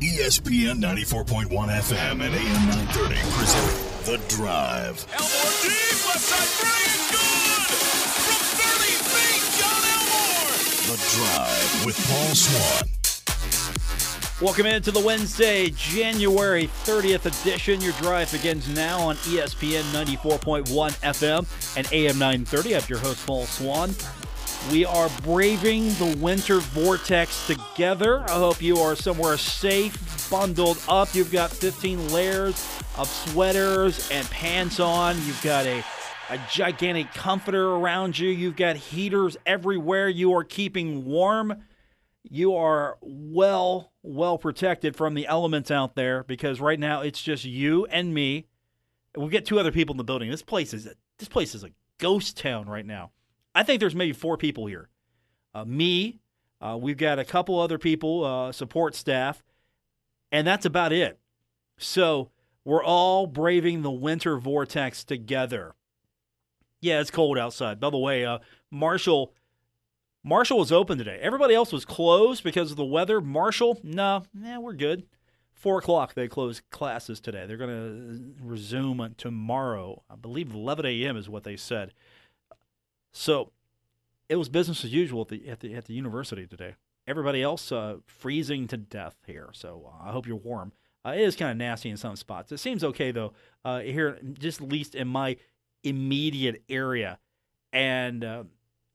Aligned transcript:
ESPN 0.00 0.80
94.1 0.80 1.48
FM 1.48 2.12
and 2.12 2.22
AM 2.22 2.66
930 2.68 3.14
present 3.30 4.04
The 4.04 4.18
Drive. 4.34 5.06
Elmore 5.12 5.54
deep, 5.62 6.06
left 6.06 6.20
side 6.20 6.50
three 6.58 6.84
is 6.90 7.04
good! 7.14 7.62
From 8.26 8.42
30 8.58 8.90
feet, 9.06 9.44
Jon 9.60 9.82
Elmore! 9.94 10.50
The 10.90 10.98
Drive 11.14 11.86
with 11.86 11.96
Paul 12.08 12.34
Swann. 12.34 12.90
Welcome 14.42 14.66
into 14.66 14.90
the 14.90 15.00
Wednesday, 15.00 15.70
January 15.70 16.66
30th 16.84 17.26
edition. 17.26 17.80
Your 17.80 17.92
drive 17.94 18.32
begins 18.32 18.68
now 18.68 18.98
on 19.00 19.14
ESPN 19.16 19.82
94.1 19.92 20.66
FM 21.02 21.76
and 21.76 21.86
AM 21.92 22.18
930. 22.18 22.74
I'm 22.76 22.82
your 22.88 22.98
host, 22.98 23.24
Paul 23.26 23.44
Swann. 23.46 23.94
We 24.70 24.84
are 24.84 25.10
braving 25.22 25.88
the 25.94 26.16
winter 26.20 26.58
vortex 26.58 27.46
together. 27.46 28.22
I 28.22 28.32
hope 28.32 28.62
you 28.62 28.78
are 28.78 28.96
somewhere 28.96 29.36
safe, 29.36 30.28
bundled 30.30 30.78
up. 30.88 31.14
You've 31.14 31.32
got 31.32 31.50
15 31.50 32.12
layers 32.12 32.54
of 32.96 33.08
sweaters 33.08 34.10
and 34.10 34.28
pants 34.30 34.80
on. 34.80 35.16
You've 35.26 35.42
got 35.42 35.66
a, 35.66 35.84
a 36.30 36.40
gigantic 36.50 37.12
comforter 37.12 37.72
around 37.72 38.18
you. 38.18 38.30
You've 38.30 38.56
got 38.56 38.76
heaters 38.76 39.36
everywhere. 39.46 40.08
You 40.08 40.34
are 40.34 40.44
keeping 40.44 41.04
warm 41.04 41.62
you 42.30 42.54
are 42.56 42.96
well 43.02 43.92
well 44.02 44.38
protected 44.38 44.96
from 44.96 45.14
the 45.14 45.26
elements 45.26 45.70
out 45.70 45.94
there 45.94 46.24
because 46.24 46.60
right 46.60 46.80
now 46.80 47.02
it's 47.02 47.22
just 47.22 47.44
you 47.44 47.86
and 47.86 48.12
me 48.12 48.46
we'll 49.16 49.28
get 49.28 49.44
two 49.44 49.60
other 49.60 49.72
people 49.72 49.92
in 49.92 49.98
the 49.98 50.04
building 50.04 50.30
this 50.30 50.42
place 50.42 50.72
is 50.74 50.86
a, 50.86 50.94
this 51.18 51.28
place 51.28 51.54
is 51.54 51.62
a 51.62 51.70
ghost 51.98 52.36
town 52.36 52.66
right 52.66 52.86
now 52.86 53.10
i 53.54 53.62
think 53.62 53.80
there's 53.80 53.94
maybe 53.94 54.12
four 54.12 54.36
people 54.36 54.66
here 54.66 54.88
uh, 55.54 55.64
me 55.64 56.20
uh, 56.60 56.78
we've 56.80 56.96
got 56.96 57.18
a 57.18 57.24
couple 57.24 57.58
other 57.58 57.78
people 57.78 58.24
uh, 58.24 58.52
support 58.52 58.94
staff 58.94 59.42
and 60.32 60.46
that's 60.46 60.66
about 60.66 60.92
it 60.92 61.18
so 61.76 62.30
we're 62.64 62.84
all 62.84 63.26
braving 63.26 63.82
the 63.82 63.90
winter 63.90 64.38
vortex 64.38 65.04
together 65.04 65.74
yeah 66.80 67.00
it's 67.00 67.10
cold 67.10 67.38
outside 67.38 67.80
by 67.80 67.90
the 67.90 67.98
way 67.98 68.24
uh, 68.24 68.38
marshall 68.70 69.34
Marshall 70.26 70.58
was 70.58 70.72
open 70.72 70.96
today. 70.96 71.18
Everybody 71.20 71.54
else 71.54 71.70
was 71.70 71.84
closed 71.84 72.42
because 72.42 72.70
of 72.70 72.78
the 72.78 72.84
weather. 72.84 73.20
Marshall, 73.20 73.78
no, 73.82 74.22
nah, 74.32 74.58
we're 74.58 74.72
good. 74.72 75.04
Four 75.52 75.78
o'clock 75.78 76.14
they 76.14 76.28
close 76.28 76.62
classes 76.70 77.20
today. 77.20 77.44
They're 77.46 77.58
going 77.58 77.70
to 77.70 78.42
resume 78.42 79.14
tomorrow. 79.18 80.02
I 80.08 80.16
believe 80.16 80.52
11 80.52 80.86
a.m. 80.86 81.18
is 81.18 81.28
what 81.28 81.44
they 81.44 81.56
said. 81.56 81.92
So 83.14 83.52
it 84.28 84.36
was 84.36 84.48
business 84.48 84.84
as 84.84 84.92
usual 84.92 85.22
at 85.22 85.28
the 85.28 85.48
at 85.48 85.60
the, 85.60 85.74
at 85.74 85.86
the 85.86 85.94
university 85.94 86.46
today. 86.46 86.74
Everybody 87.06 87.42
else 87.42 87.70
uh, 87.70 87.96
freezing 88.06 88.66
to 88.68 88.76
death 88.76 89.14
here. 89.26 89.50
So 89.52 89.86
uh, 89.86 90.08
I 90.08 90.12
hope 90.12 90.26
you're 90.26 90.36
warm. 90.36 90.72
Uh, 91.06 91.10
it 91.10 91.20
is 91.20 91.36
kind 91.36 91.50
of 91.50 91.56
nasty 91.56 91.90
in 91.90 91.96
some 91.96 92.16
spots. 92.16 92.50
It 92.50 92.58
seems 92.58 92.82
okay 92.82 93.12
though 93.12 93.32
uh, 93.64 93.80
here, 93.80 94.18
just 94.38 94.60
least 94.60 94.94
in 94.94 95.08
my 95.08 95.36
immediate 95.82 96.62
area. 96.68 97.18
And 97.72 98.24
uh, 98.24 98.44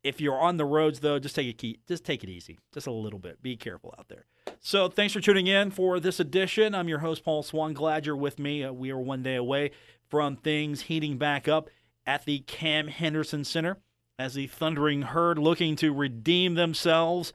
if 0.03 0.19
you're 0.19 0.39
on 0.39 0.57
the 0.57 0.65
roads 0.65 0.99
though, 0.99 1.19
just 1.19 1.35
take 1.35 1.47
it 1.47 1.57
key, 1.57 1.79
just 1.87 2.03
take 2.03 2.23
it 2.23 2.29
easy, 2.29 2.59
just 2.73 2.87
a 2.87 2.91
little 2.91 3.19
bit. 3.19 3.41
Be 3.41 3.55
careful 3.55 3.93
out 3.97 4.09
there. 4.09 4.25
So 4.59 4.89
thanks 4.89 5.13
for 5.13 5.21
tuning 5.21 5.47
in 5.47 5.71
for 5.71 5.99
this 5.99 6.19
edition. 6.19 6.75
I'm 6.75 6.89
your 6.89 6.99
host 6.99 7.23
Paul 7.23 7.43
Swann. 7.43 7.73
Glad 7.73 8.05
you're 8.05 8.17
with 8.17 8.37
me. 8.39 8.63
Uh, 8.63 8.73
we 8.73 8.91
are 8.91 8.99
one 8.99 9.23
day 9.23 9.35
away 9.35 9.71
from 10.09 10.35
things 10.35 10.81
heating 10.83 11.17
back 11.17 11.47
up 11.47 11.69
at 12.05 12.25
the 12.25 12.39
Cam 12.39 12.87
Henderson 12.87 13.45
Center 13.45 13.77
as 14.19 14.35
the 14.35 14.45
Thundering 14.45 15.01
Herd 15.01 15.39
looking 15.39 15.75
to 15.77 15.91
redeem 15.91 16.53
themselves, 16.53 17.33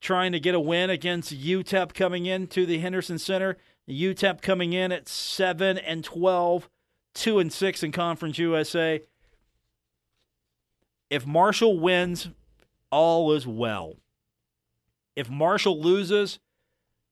trying 0.00 0.30
to 0.30 0.38
get 0.38 0.54
a 0.54 0.60
win 0.60 0.90
against 0.90 1.36
UTEP 1.36 1.94
coming 1.94 2.26
into 2.26 2.64
the 2.64 2.78
Henderson 2.78 3.18
Center. 3.18 3.56
UTEP 3.88 4.40
coming 4.42 4.72
in 4.72 4.92
at 4.92 5.08
seven 5.08 5.78
and 5.78 6.04
12, 6.04 6.68
two 7.14 7.40
and 7.40 7.52
six 7.52 7.82
in 7.82 7.90
Conference 7.90 8.38
USA 8.38 9.00
if 11.10 11.26
Marshall 11.26 11.78
wins, 11.78 12.28
all 12.90 13.32
is 13.32 13.46
well. 13.46 13.94
If 15.14 15.30
Marshall 15.30 15.80
loses, 15.80 16.38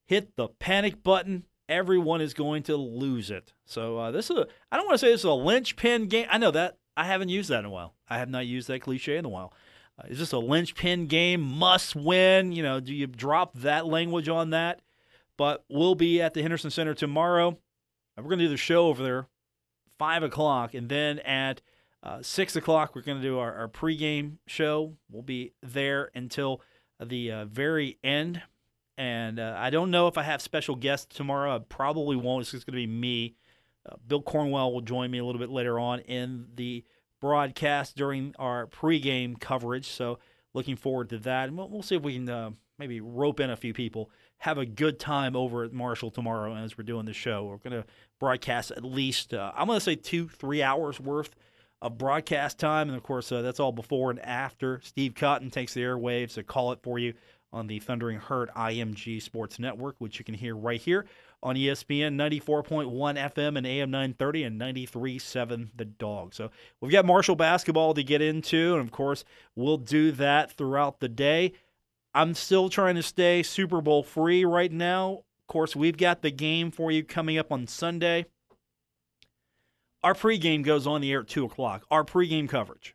hit 0.06 0.36
the 0.36 0.48
panic 0.48 1.02
button. 1.02 1.44
Everyone 1.68 2.20
is 2.20 2.34
going 2.34 2.62
to 2.64 2.76
lose 2.76 3.30
it. 3.30 3.52
So 3.64 3.98
uh, 3.98 4.10
this 4.10 4.30
is 4.30 4.36
a, 4.36 4.46
I 4.70 4.76
don't 4.76 4.86
want 4.86 5.00
to 5.00 5.06
say 5.06 5.10
this 5.10 5.20
is 5.20 5.24
a 5.24 5.32
linchpin 5.32 6.08
game. 6.08 6.26
I 6.30 6.38
know 6.38 6.50
that. 6.50 6.78
I 6.96 7.04
haven't 7.04 7.28
used 7.28 7.50
that 7.50 7.60
in 7.60 7.64
a 7.64 7.70
while. 7.70 7.94
I 8.08 8.18
have 8.18 8.28
not 8.28 8.46
used 8.46 8.68
that 8.68 8.80
cliche 8.80 9.16
in 9.16 9.24
a 9.24 9.28
while. 9.28 9.52
Uh, 9.98 10.06
is 10.08 10.18
this 10.18 10.32
a 10.32 10.38
linchpin 10.38 11.06
game? 11.06 11.40
Must 11.40 11.94
win? 11.94 12.52
You 12.52 12.62
know, 12.62 12.80
do 12.80 12.94
you 12.94 13.06
drop 13.06 13.54
that 13.58 13.86
language 13.86 14.28
on 14.28 14.50
that? 14.50 14.80
But 15.36 15.64
we'll 15.68 15.94
be 15.94 16.20
at 16.22 16.34
the 16.34 16.42
Henderson 16.42 16.70
Center 16.70 16.94
tomorrow. 16.94 17.58
We're 18.16 18.24
going 18.24 18.38
to 18.38 18.44
do 18.44 18.50
the 18.50 18.56
show 18.56 18.86
over 18.86 19.02
there, 19.02 19.26
5 19.98 20.22
o'clock. 20.22 20.74
And 20.74 20.88
then 20.88 21.18
at 21.20 21.60
uh, 22.02 22.22
six 22.22 22.54
o'clock, 22.54 22.94
we're 22.94 23.02
going 23.02 23.20
to 23.20 23.26
do 23.26 23.38
our, 23.38 23.52
our 23.54 23.68
pregame 23.68 24.36
show. 24.46 24.94
We'll 25.10 25.22
be 25.22 25.52
there 25.62 26.10
until 26.14 26.60
the 27.00 27.32
uh, 27.32 27.44
very 27.46 27.98
end. 28.04 28.42
And 28.96 29.40
uh, 29.40 29.56
I 29.58 29.70
don't 29.70 29.90
know 29.90 30.06
if 30.06 30.16
I 30.16 30.22
have 30.22 30.40
special 30.40 30.76
guests 30.76 31.16
tomorrow. 31.16 31.56
I 31.56 31.58
probably 31.58 32.14
won't. 32.14 32.42
It's 32.42 32.52
just 32.52 32.66
going 32.66 32.74
to 32.74 32.86
be 32.86 32.92
me. 32.92 33.34
Uh, 33.88 33.96
Bill 34.06 34.22
Cornwell 34.22 34.72
will 34.72 34.80
join 34.80 35.10
me 35.10 35.18
a 35.18 35.24
little 35.24 35.40
bit 35.40 35.50
later 35.50 35.78
on 35.78 36.00
in 36.00 36.46
the 36.54 36.84
broadcast 37.20 37.96
during 37.96 38.34
our 38.38 38.66
pregame 38.66 39.38
coverage. 39.38 39.88
So 39.88 40.18
looking 40.52 40.76
forward 40.76 41.10
to 41.10 41.18
that. 41.20 41.48
And 41.48 41.58
we'll, 41.58 41.68
we'll 41.68 41.82
see 41.82 41.96
if 41.96 42.02
we 42.02 42.14
can 42.14 42.28
uh, 42.28 42.50
maybe 42.78 43.00
rope 43.00 43.40
in 43.40 43.50
a 43.50 43.56
few 43.56 43.74
people. 43.74 44.10
Have 44.38 44.58
a 44.58 44.66
good 44.66 44.98
time 44.98 45.36
over 45.36 45.64
at 45.64 45.72
Marshall 45.72 46.10
tomorrow 46.10 46.54
as 46.54 46.76
we're 46.76 46.84
doing 46.84 47.06
the 47.06 47.12
show. 47.12 47.44
We're 47.44 47.56
going 47.56 47.82
to 47.82 47.88
broadcast 48.20 48.70
at 48.70 48.84
least, 48.84 49.34
uh, 49.34 49.52
I'm 49.54 49.66
going 49.66 49.78
to 49.78 49.84
say 49.84 49.96
two, 49.96 50.28
three 50.28 50.62
hours 50.62 51.00
worth 51.00 51.34
of 51.82 51.98
broadcast 51.98 52.58
time. 52.58 52.88
And 52.88 52.96
of 52.96 53.02
course, 53.02 53.30
uh, 53.32 53.42
that's 53.42 53.60
all 53.60 53.72
before 53.72 54.10
and 54.10 54.20
after. 54.20 54.80
Steve 54.82 55.14
Cotton 55.14 55.50
takes 55.50 55.74
the 55.74 55.82
airwaves 55.82 56.34
to 56.34 56.42
call 56.42 56.72
it 56.72 56.80
for 56.82 56.98
you 56.98 57.14
on 57.52 57.68
the 57.68 57.78
Thundering 57.78 58.18
Herd 58.18 58.50
IMG 58.56 59.22
Sports 59.22 59.58
Network, 59.58 59.96
which 59.98 60.18
you 60.18 60.24
can 60.24 60.34
hear 60.34 60.56
right 60.56 60.80
here 60.80 61.06
on 61.44 61.56
ESPN 61.56 62.14
94.1 62.14 62.88
FM 62.90 63.58
and 63.58 63.66
AM 63.66 63.90
930 63.90 64.44
and 64.44 64.60
93.7 64.60 65.68
The 65.76 65.84
Dog. 65.84 66.34
So 66.34 66.50
we've 66.80 66.90
got 66.90 67.04
Marshall 67.04 67.36
basketball 67.36 67.94
to 67.94 68.02
get 68.02 68.22
into. 68.22 68.72
And 68.72 68.82
of 68.82 68.90
course, 68.90 69.24
we'll 69.54 69.76
do 69.76 70.10
that 70.12 70.50
throughout 70.52 71.00
the 71.00 71.08
day. 71.08 71.52
I'm 72.14 72.34
still 72.34 72.68
trying 72.68 72.94
to 72.94 73.02
stay 73.02 73.42
Super 73.42 73.80
Bowl 73.80 74.02
free 74.02 74.44
right 74.44 74.72
now. 74.72 75.12
Of 75.12 75.52
course, 75.52 75.76
we've 75.76 75.96
got 75.96 76.22
the 76.22 76.30
game 76.30 76.70
for 76.70 76.90
you 76.90 77.04
coming 77.04 77.36
up 77.36 77.52
on 77.52 77.66
Sunday. 77.66 78.26
Our 80.02 80.14
pregame 80.14 80.62
goes 80.62 80.86
on 80.86 81.00
the 81.00 81.12
air 81.12 81.20
at 81.20 81.28
2 81.28 81.44
o'clock. 81.44 81.84
Our 81.90 82.04
pregame 82.04 82.48
coverage. 82.48 82.94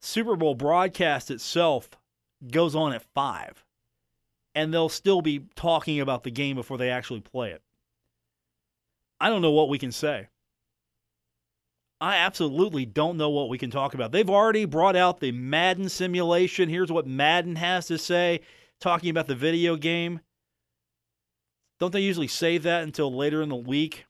Super 0.00 0.36
Bowl 0.36 0.54
broadcast 0.54 1.30
itself 1.30 1.90
goes 2.50 2.74
on 2.74 2.92
at 2.92 3.02
5. 3.14 3.64
And 4.58 4.74
they'll 4.74 4.88
still 4.88 5.22
be 5.22 5.44
talking 5.54 6.00
about 6.00 6.24
the 6.24 6.32
game 6.32 6.56
before 6.56 6.78
they 6.78 6.90
actually 6.90 7.20
play 7.20 7.52
it. 7.52 7.62
I 9.20 9.28
don't 9.28 9.40
know 9.40 9.52
what 9.52 9.68
we 9.68 9.78
can 9.78 9.92
say. 9.92 10.26
I 12.00 12.16
absolutely 12.16 12.84
don't 12.84 13.16
know 13.16 13.30
what 13.30 13.50
we 13.50 13.56
can 13.56 13.70
talk 13.70 13.94
about. 13.94 14.10
They've 14.10 14.28
already 14.28 14.64
brought 14.64 14.96
out 14.96 15.20
the 15.20 15.30
Madden 15.30 15.88
simulation. 15.88 16.68
Here's 16.68 16.90
what 16.90 17.06
Madden 17.06 17.54
has 17.54 17.86
to 17.86 17.98
say, 17.98 18.40
talking 18.80 19.10
about 19.10 19.28
the 19.28 19.36
video 19.36 19.76
game. 19.76 20.18
Don't 21.78 21.92
they 21.92 22.00
usually 22.00 22.26
save 22.26 22.64
that 22.64 22.82
until 22.82 23.14
later 23.14 23.42
in 23.42 23.50
the 23.50 23.54
week? 23.54 24.06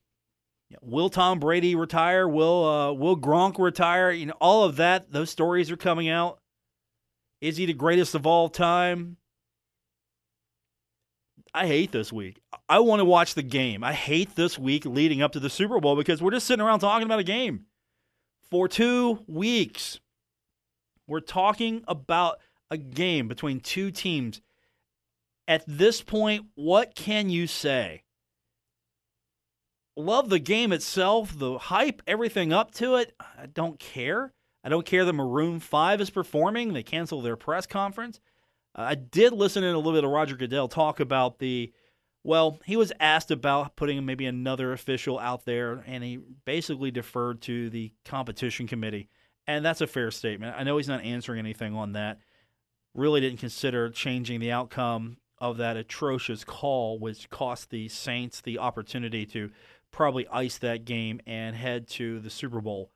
Will 0.81 1.11
Tom 1.11 1.41
Brady 1.41 1.75
retire? 1.75 2.27
Will 2.27 2.65
uh, 2.65 2.93
Will 2.95 3.19
Gronk 3.19 3.59
retire? 3.59 4.11
You 4.13 4.27
know, 4.27 4.37
all 4.41 4.65
of 4.65 4.77
that. 4.77 5.13
Those 5.13 5.29
stories 5.29 5.71
are 5.71 5.77
coming 5.77 6.09
out. 6.09 6.39
Is 7.43 7.59
he 7.59 7.67
the 7.67 7.75
greatest 7.75 8.15
of 8.15 8.27
all 8.27 8.49
time? 8.49 9.19
I 11.55 11.67
hate 11.67 11.93
this 11.93 12.13
week. 12.13 12.41
I 12.69 12.81
want 12.81 13.01
to 13.01 13.05
watch 13.05 13.35
the 13.35 13.43
game. 13.43 13.83
I 13.83 13.93
hate 13.93 14.35
this 14.37 14.59
week 14.59 14.85
leading 14.85 15.23
up 15.23 15.33
to 15.33 15.41
the 15.41 15.51
Super 15.51 15.81
Bowl 15.81 15.97
because 15.97 16.23
we're 16.23 16.31
just 16.31 16.47
sitting 16.47 16.65
around 16.65 16.81
talking 16.81 17.07
about 17.07 17.19
a 17.19 17.25
game 17.25 17.67
for 18.51 18.69
two 18.69 19.25
weeks. 19.27 20.01
We're 21.07 21.21
talking 21.21 21.85
about 21.89 22.39
a 22.71 22.77
game 22.77 23.29
between 23.29 23.61
two 23.61 23.91
teams. 23.91 24.41
At 25.47 25.65
this 25.67 26.03
point, 26.03 26.47
what 26.55 26.95
can 26.95 27.31
you 27.31 27.47
say? 27.47 28.03
Love 29.97 30.29
the 30.29 30.39
game 30.39 30.73
itself, 30.73 31.37
the 31.37 31.59
hype, 31.59 32.03
everything 32.07 32.53
up 32.53 32.73
to 32.75 32.97
it. 32.97 33.15
I 33.19 33.47
don't 33.47 33.81
care. 33.81 34.33
I 34.63 34.69
don't 34.69 34.87
care 34.87 35.05
that 35.05 35.13
Maroon 35.13 35.61
5 35.61 36.01
is 36.01 36.11
performing. 36.11 36.73
They 36.73 36.83
canceled 36.83 37.25
their 37.25 37.37
press 37.37 37.67
conference. 37.67 38.21
I 38.79 38.95
did 38.95 39.33
listen 39.33 39.65
in 39.65 39.75
a 39.75 39.79
little 39.79 39.93
bit 39.93 40.05
of 40.05 40.11
Roger 40.11 40.37
Goodell 40.37 40.69
talk 40.69 41.01
about 41.01 41.41
the, 41.41 41.73
well, 42.23 42.61
he 42.65 42.77
was 42.77 42.93
asked 43.01 43.33
about 43.33 43.75
putting 43.75 44.07
maybe 44.07 44.25
another 44.25 44.73
official 44.73 45.19
out 45.19 45.45
there, 45.45 45.83
and 45.87 46.05
he 46.05 46.21
basically 46.45 46.93
deferred 46.93 47.43
to 47.43 47.71
the 47.71 47.93
competition 48.05 48.69
committee. 48.69 49.09
And 49.49 49.65
that's 49.65 49.81
a 49.81 49.89
fair 49.89 50.13
statement. 50.13 50.55
I 50.57 50.63
know 50.63 50.77
he's 50.77 50.87
not 50.87 51.03
answering 51.03 51.41
anything 51.41 51.75
on 51.75 51.95
that. 51.95 52.19
Really 52.95 53.21
didn't 53.21 53.41
consider 53.41 53.91
changing 53.91 54.39
the 54.39 54.53
outcome 54.53 55.17
of 55.39 55.57
that 55.57 55.77
atrocious 55.77 56.45
call, 56.45 57.01
which 57.01 57.31
cost 57.31 57.71
the 57.71 57.89
Saints 57.89 58.41
the 58.41 58.59
opportunity 58.59 59.27
to 59.27 59.51
probably 59.91 60.29
ice 60.29 60.59
that 60.59 60.85
game 60.85 61.21
and 61.27 61.57
head 61.57 61.89
to 61.89 62.21
the 62.21 62.31
Super 62.31 62.61
Bowl. 62.61 62.93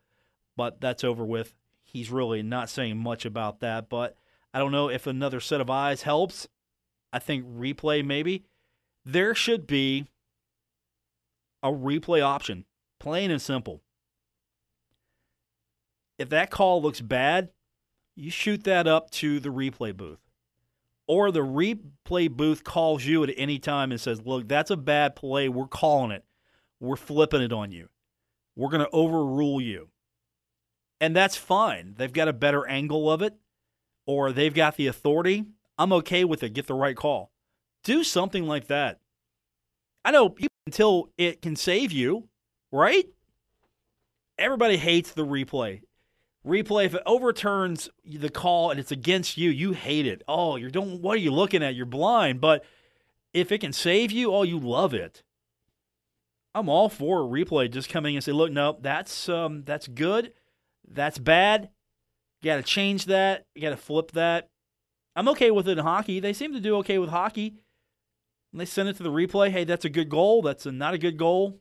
But 0.56 0.80
that's 0.80 1.02
over 1.02 1.24
with. 1.24 1.54
He's 1.82 2.10
really 2.10 2.42
not 2.42 2.70
saying 2.70 2.98
much 2.98 3.24
about 3.24 3.60
that. 3.60 3.88
But 3.88 4.16
I 4.54 4.58
don't 4.58 4.72
know 4.72 4.88
if 4.88 5.06
another 5.06 5.40
set 5.40 5.60
of 5.60 5.70
eyes 5.70 6.02
helps. 6.02 6.48
I 7.12 7.18
think 7.18 7.44
replay 7.46 8.04
maybe. 8.04 8.44
There 9.04 9.34
should 9.34 9.66
be 9.66 10.06
a 11.62 11.70
replay 11.70 12.22
option, 12.22 12.64
plain 12.98 13.30
and 13.30 13.40
simple. 13.40 13.82
If 16.18 16.28
that 16.30 16.50
call 16.50 16.82
looks 16.82 17.00
bad, 17.00 17.50
you 18.14 18.30
shoot 18.30 18.64
that 18.64 18.86
up 18.86 19.10
to 19.12 19.40
the 19.40 19.48
replay 19.48 19.96
booth. 19.96 20.20
Or 21.08 21.30
the 21.30 21.40
replay 21.40 22.30
booth 22.30 22.62
calls 22.64 23.04
you 23.04 23.24
at 23.24 23.30
any 23.36 23.58
time 23.58 23.90
and 23.90 24.00
says, 24.00 24.22
Look, 24.24 24.48
that's 24.48 24.70
a 24.70 24.76
bad 24.76 25.16
play. 25.16 25.48
We're 25.48 25.66
calling 25.66 26.10
it. 26.10 26.24
We're 26.78 26.96
flipping 26.96 27.42
it 27.42 27.52
on 27.52 27.72
you. 27.72 27.88
We're 28.56 28.70
going 28.70 28.84
to 28.84 28.90
overrule 28.90 29.60
you. 29.60 29.88
And 31.00 31.16
that's 31.16 31.36
fine. 31.36 31.94
They've 31.96 32.12
got 32.12 32.28
a 32.28 32.32
better 32.32 32.66
angle 32.66 33.10
of 33.10 33.22
it, 33.22 33.34
or 34.06 34.32
they've 34.32 34.54
got 34.54 34.76
the 34.76 34.86
authority. 34.86 35.44
I'm 35.78 35.92
okay 35.92 36.24
with 36.24 36.42
it. 36.42 36.54
Get 36.54 36.66
the 36.66 36.74
right 36.74 36.96
call. 36.96 37.32
Do 37.84 38.04
something 38.04 38.46
like 38.46 38.68
that. 38.68 39.00
I 40.04 40.10
know 40.10 40.36
until 40.66 41.10
it 41.18 41.42
can 41.42 41.56
save 41.56 41.92
you, 41.92 42.28
right? 42.70 43.06
Everybody 44.38 44.76
hates 44.76 45.12
the 45.12 45.24
replay. 45.24 45.82
Replay, 46.46 46.86
if 46.86 46.94
it 46.94 47.02
overturns 47.06 47.88
the 48.04 48.28
call 48.28 48.70
and 48.70 48.80
it's 48.80 48.90
against 48.90 49.36
you, 49.36 49.50
you 49.50 49.72
hate 49.72 50.06
it. 50.06 50.22
Oh, 50.26 50.56
you're 50.56 50.70
doing 50.70 51.00
what 51.00 51.14
are 51.14 51.20
you 51.20 51.30
looking 51.30 51.62
at? 51.62 51.76
You're 51.76 51.86
blind. 51.86 52.40
But 52.40 52.64
if 53.32 53.52
it 53.52 53.58
can 53.58 53.72
save 53.72 54.10
you, 54.10 54.32
oh, 54.32 54.42
you 54.42 54.58
love 54.58 54.92
it. 54.92 55.22
I'm 56.54 56.68
all 56.68 56.88
for 56.88 57.20
a 57.20 57.24
replay 57.24 57.70
just 57.70 57.88
coming 57.88 58.16
and 58.16 58.24
say, 58.24 58.32
look, 58.32 58.50
no, 58.50 58.76
that's 58.80 59.28
um 59.28 59.62
that's 59.64 59.86
good. 59.86 60.32
That's 60.86 61.18
bad. 61.18 61.70
You 62.42 62.50
gotta 62.50 62.62
change 62.62 63.06
that. 63.06 63.46
You 63.54 63.62
gotta 63.62 63.76
flip 63.76 64.12
that. 64.12 64.48
I'm 65.14 65.28
okay 65.28 65.50
with 65.50 65.68
it 65.68 65.78
in 65.78 65.84
hockey. 65.84 66.20
They 66.20 66.32
seem 66.32 66.52
to 66.52 66.60
do 66.60 66.76
okay 66.78 66.98
with 66.98 67.10
hockey. 67.10 67.54
And 68.52 68.60
they 68.60 68.64
send 68.64 68.88
it 68.88 68.96
to 68.96 69.02
the 69.02 69.10
replay. 69.10 69.50
Hey, 69.50 69.64
that's 69.64 69.84
a 69.84 69.90
good 69.90 70.08
goal. 70.08 70.42
That's 70.42 70.66
a, 70.66 70.72
not 70.72 70.94
a 70.94 70.98
good 70.98 71.16
goal. 71.16 71.60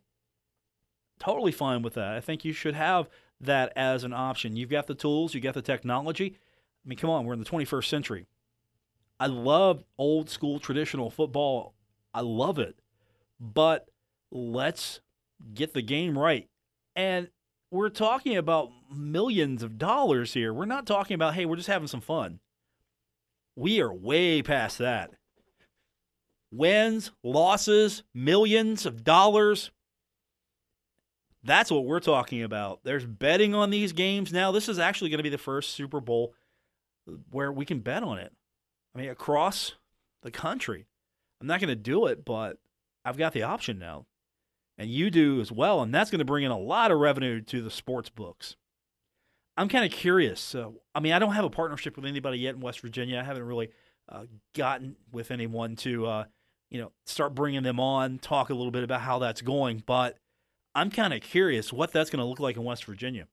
Totally 1.20 1.52
fine 1.52 1.84
with 1.84 1.94
that. 1.94 2.16
I 2.16 2.20
think 2.20 2.44
you 2.44 2.52
should 2.52 2.74
have 2.74 3.08
that 3.40 3.72
as 3.76 4.04
an 4.04 4.14
option. 4.14 4.56
You've 4.56 4.70
got 4.70 4.88
the 4.88 4.96
tools, 4.96 5.34
you've 5.34 5.44
got 5.44 5.54
the 5.54 5.62
technology. 5.62 6.36
I 6.84 6.90
mean, 6.90 6.98
come 6.98 7.10
on, 7.10 7.26
we're 7.26 7.34
in 7.34 7.40
the 7.40 7.46
21st 7.46 7.86
century. 7.86 8.26
I 9.20 9.28
love 9.28 9.84
old 10.00 10.30
school 10.30 10.60
traditional 10.60 11.12
football. 11.12 11.76
I 12.14 12.22
love 12.22 12.58
it. 12.58 12.80
But 13.40 13.88
let's 14.32 15.02
get 15.54 15.74
the 15.74 15.82
game 15.82 16.18
right. 16.18 16.50
And 16.96 17.30
we're 17.72 17.90
talking 17.90 18.36
about 18.36 18.70
millions 18.94 19.64
of 19.64 19.78
dollars 19.78 20.34
here. 20.34 20.54
We're 20.54 20.66
not 20.66 20.86
talking 20.86 21.16
about, 21.16 21.34
hey, 21.34 21.46
we're 21.46 21.56
just 21.56 21.70
having 21.70 21.88
some 21.88 22.02
fun. 22.02 22.40
We 23.56 23.82
are 23.82 23.94
way 23.94 24.42
past 24.44 24.78
that. 24.80 25.12
Wins, 26.52 27.12
losses, 27.24 28.04
millions 28.14 28.86
of 28.86 29.06
dollars. 29.06 29.72
That's 31.44 31.72
what 31.72 31.86
we're 31.86 32.02
talking 32.02 32.44
about. 32.44 32.82
There's 32.84 33.06
betting 33.06 33.56
on 33.56 33.70
these 33.70 33.94
games 33.94 34.34
now. 34.34 34.52
This 34.52 34.68
is 34.68 34.78
actually 34.78 35.10
going 35.10 35.20
to 35.20 35.24
be 35.24 35.30
the 35.30 35.38
first 35.38 35.72
Super 35.72 36.02
Bowl 36.02 36.34
where 37.32 37.52
we 37.52 37.66
can 37.66 37.80
bet 37.80 38.04
on 38.04 38.20
it. 38.20 38.34
I 38.94 39.00
mean, 39.00 39.10
across 39.10 39.74
the 40.22 40.32
country. 40.32 40.88
I'm 41.40 41.48
not 41.48 41.60
going 41.60 41.70
to 41.70 41.76
do 41.76 42.06
it, 42.08 42.24
but 42.26 42.58
I've 43.04 43.18
got 43.18 43.34
the 43.34 43.44
option 43.44 43.80
now. 43.80 44.06
And 44.78 44.90
you 44.90 45.12
do 45.12 45.42
as 45.42 45.52
well. 45.52 45.82
And 45.82 45.94
that's 45.94 46.10
going 46.10 46.20
to 46.20 46.26
bring 46.26 46.44
in 46.44 46.52
a 46.52 46.58
lot 46.58 46.92
of 46.92 47.00
revenue 47.00 47.42
to 47.42 47.62
the 47.62 47.70
sports 47.70 48.10
books. 48.10 48.56
I'm 49.58 49.70
kind 49.70 49.86
of 49.86 49.92
curious. 49.92 50.40
So, 50.40 50.82
I 50.96 51.00
mean, 51.00 51.14
I 51.14 51.20
don't 51.20 51.34
have 51.34 51.46
a 51.46 51.50
partnership 51.50 51.96
with 51.96 52.06
anybody 52.06 52.40
yet 52.40 52.56
in 52.56 52.62
West 52.62 52.80
Virginia. 52.80 53.20
I 53.20 53.24
haven't 53.24 53.44
really 53.44 53.70
uh, 54.10 54.26
gotten 54.56 54.96
with 55.12 55.30
anyone 55.30 55.76
to, 55.78 56.06
uh, 56.08 56.24
you 56.70 56.82
know, 56.82 56.92
start 57.06 57.36
bringing 57.36 57.64
them 57.64 57.80
on, 57.80 58.18
talk 58.18 58.50
a 58.50 58.54
little 58.54 58.72
bit 58.72 58.84
about 58.84 59.02
how 59.02 59.20
that's 59.20 59.42
going. 59.42 59.84
But 59.86 60.18
I'm 60.74 60.90
kind 60.90 61.14
of 61.14 61.22
curious 61.22 61.72
what 61.72 61.92
that's 61.92 62.10
going 62.10 62.22
to 62.22 62.26
look 62.26 62.40
like 62.40 62.56
in 62.56 62.64
West 62.64 62.86
Virginia. 62.86 63.28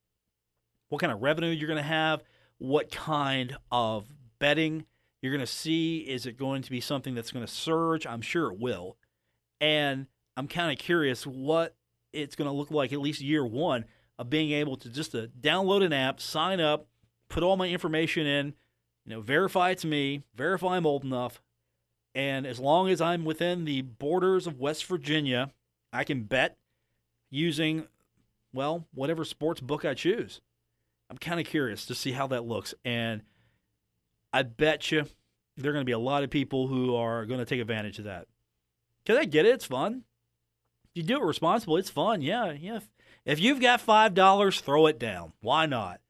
What 0.89 1.01
kind 1.01 1.13
of 1.13 1.23
revenue 1.23 1.51
you're 1.51 1.69
going 1.69 1.83
to 1.83 1.83
have, 1.83 2.23
what 2.59 2.91
kind 2.91 3.57
of 3.71 4.07
betting 4.39 4.87
you're 5.23 5.33
going 5.33 5.45
to 5.45 5.53
see. 5.53 5.99
Is 5.99 6.27
it 6.27 6.37
going 6.37 6.63
to 6.63 6.71
be 6.71 6.81
something 6.81 7.15
that's 7.15 7.33
going 7.33 7.45
to 7.45 7.53
surge? 7.53 8.07
I'm 8.07 8.23
sure 8.23 8.53
it 8.53 8.59
will. 8.59 8.97
And 9.61 10.07
I'm 10.39 10.47
kind 10.47 10.71
of 10.71 10.79
curious 10.79 11.27
what 11.27 11.75
it's 12.13 12.37
going 12.37 12.49
to 12.49 12.57
look 12.57 12.71
like 12.71 12.93
at 12.93 13.01
least 13.01 13.21
year 13.21 13.45
one 13.45 13.85
of 14.21 14.31
being 14.31 14.53
able 14.53 14.77
to 14.77 14.89
just 14.89 15.11
to 15.11 15.29
download 15.41 15.85
an 15.85 15.93
app, 15.93 16.21
sign 16.21 16.61
up, 16.61 16.87
put 17.29 17.43
all 17.43 17.57
my 17.57 17.69
information 17.69 18.25
in, 18.25 18.55
you 19.05 19.11
know, 19.11 19.21
verify 19.21 19.71
it's 19.71 19.85
me, 19.85 20.23
verify 20.37 20.77
I'm 20.77 20.87
old 20.87 21.03
enough, 21.03 21.43
and 22.15 22.47
as 22.47 22.61
long 22.61 22.89
as 22.89 23.01
I'm 23.01 23.25
within 23.25 23.65
the 23.65 23.83
borders 23.83 24.47
of 24.47 24.61
West 24.61 24.85
Virginia, 24.85 25.51
I 25.93 26.05
can 26.05 26.23
bet 26.23 26.57
using, 27.31 27.89
well, 28.53 28.87
whatever 28.95 29.25
sports 29.25 29.61
book 29.61 29.85
I 29.85 29.95
choose. 29.95 30.41
I'm 31.11 31.19
kind 31.19 31.41
of 31.41 31.47
curious 31.47 31.85
to 31.87 31.97
see 31.97 32.13
how 32.13 32.29
that 32.29 32.45
looks. 32.45 32.75
And 32.85 33.23
I 34.33 34.45
bet 34.45 34.93
you 34.93 35.07
there 35.57 35.71
are 35.71 35.75
going 35.75 35.85
to 35.85 35.89
be 35.89 35.93
a 35.93 35.99
lot 35.99 36.23
of 36.23 36.31
people 36.31 36.69
who 36.69 36.95
are 36.95 37.27
going 37.27 37.41
to 37.41 37.47
take 37.47 37.61
advantage 37.61 37.99
of 37.99 38.05
that. 38.05 38.29
Because 39.03 39.19
I 39.19 39.25
get 39.25 39.45
it, 39.45 39.55
it's 39.55 39.65
fun. 39.65 40.05
If 40.99 41.05
you 41.05 41.15
do 41.15 41.23
it 41.23 41.27
responsibly, 41.27 41.79
it's 41.79 41.91
fun. 41.91 42.23
Yeah, 42.23 42.51
yeah. 42.51 42.81
If 43.25 43.39
you've 43.39 43.61
got 43.61 43.87
$5, 43.87 44.61
throw 44.61 44.87
it 44.89 44.99
down. 44.99 45.33
Why 45.41 45.65
not? 45.65 46.01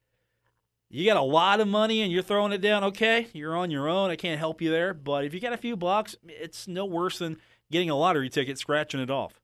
You 0.88 1.04
got 1.04 1.18
a 1.18 1.22
lot 1.22 1.60
of 1.60 1.68
money 1.68 2.00
and 2.00 2.10
you're 2.10 2.22
throwing 2.22 2.52
it 2.52 2.62
down, 2.62 2.84
okay, 2.84 3.26
you're 3.34 3.54
on 3.54 3.70
your 3.70 3.86
own. 3.86 4.08
I 4.08 4.16
can't 4.16 4.38
help 4.38 4.62
you 4.62 4.70
there. 4.70 4.94
But 4.94 5.26
if 5.26 5.34
you 5.34 5.40
got 5.40 5.52
a 5.52 5.58
few 5.58 5.76
bucks, 5.76 6.16
it's 6.26 6.66
no 6.66 6.86
worse 6.86 7.18
than 7.18 7.36
getting 7.70 7.90
a 7.90 7.96
lottery 7.96 8.30
ticket, 8.30 8.56
scratching 8.56 9.00
it 9.00 9.10
off. 9.10 9.38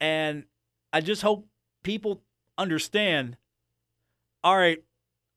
And 0.00 0.44
I 0.92 1.00
just 1.00 1.22
hope 1.22 1.48
people 1.82 2.22
understand 2.56 3.36
all 4.44 4.56
right, 4.56 4.78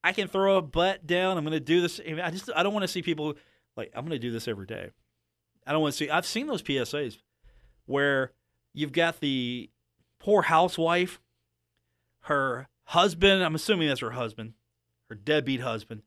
I 0.04 0.12
can 0.12 0.28
throw 0.28 0.58
a 0.58 0.62
butt 0.62 1.04
down. 1.04 1.36
I'm 1.36 1.42
going 1.42 1.50
to 1.50 1.58
do 1.58 1.80
this. 1.80 1.98
I 1.98 2.30
just 2.30 2.48
I 2.54 2.62
don't 2.62 2.74
want 2.74 2.84
to 2.84 2.88
see 2.88 3.02
people 3.02 3.34
like 3.76 3.90
I'm 3.92 4.04
going 4.04 4.20
to 4.20 4.24
do 4.24 4.30
this 4.30 4.46
every 4.46 4.66
day. 4.66 4.90
I 5.66 5.72
don't 5.72 5.82
want 5.82 5.94
to 5.94 5.98
see. 5.98 6.08
I've 6.08 6.26
seen 6.26 6.46
those 6.46 6.62
PSAs 6.62 7.18
where 7.90 8.32
you've 8.72 8.92
got 8.92 9.20
the 9.20 9.68
poor 10.18 10.42
housewife, 10.42 11.20
her 12.22 12.68
husband. 12.84 13.42
I'm 13.42 13.54
assuming 13.54 13.88
that's 13.88 14.00
her 14.00 14.12
husband, 14.12 14.54
her 15.08 15.14
deadbeat 15.14 15.60
husband. 15.60 16.02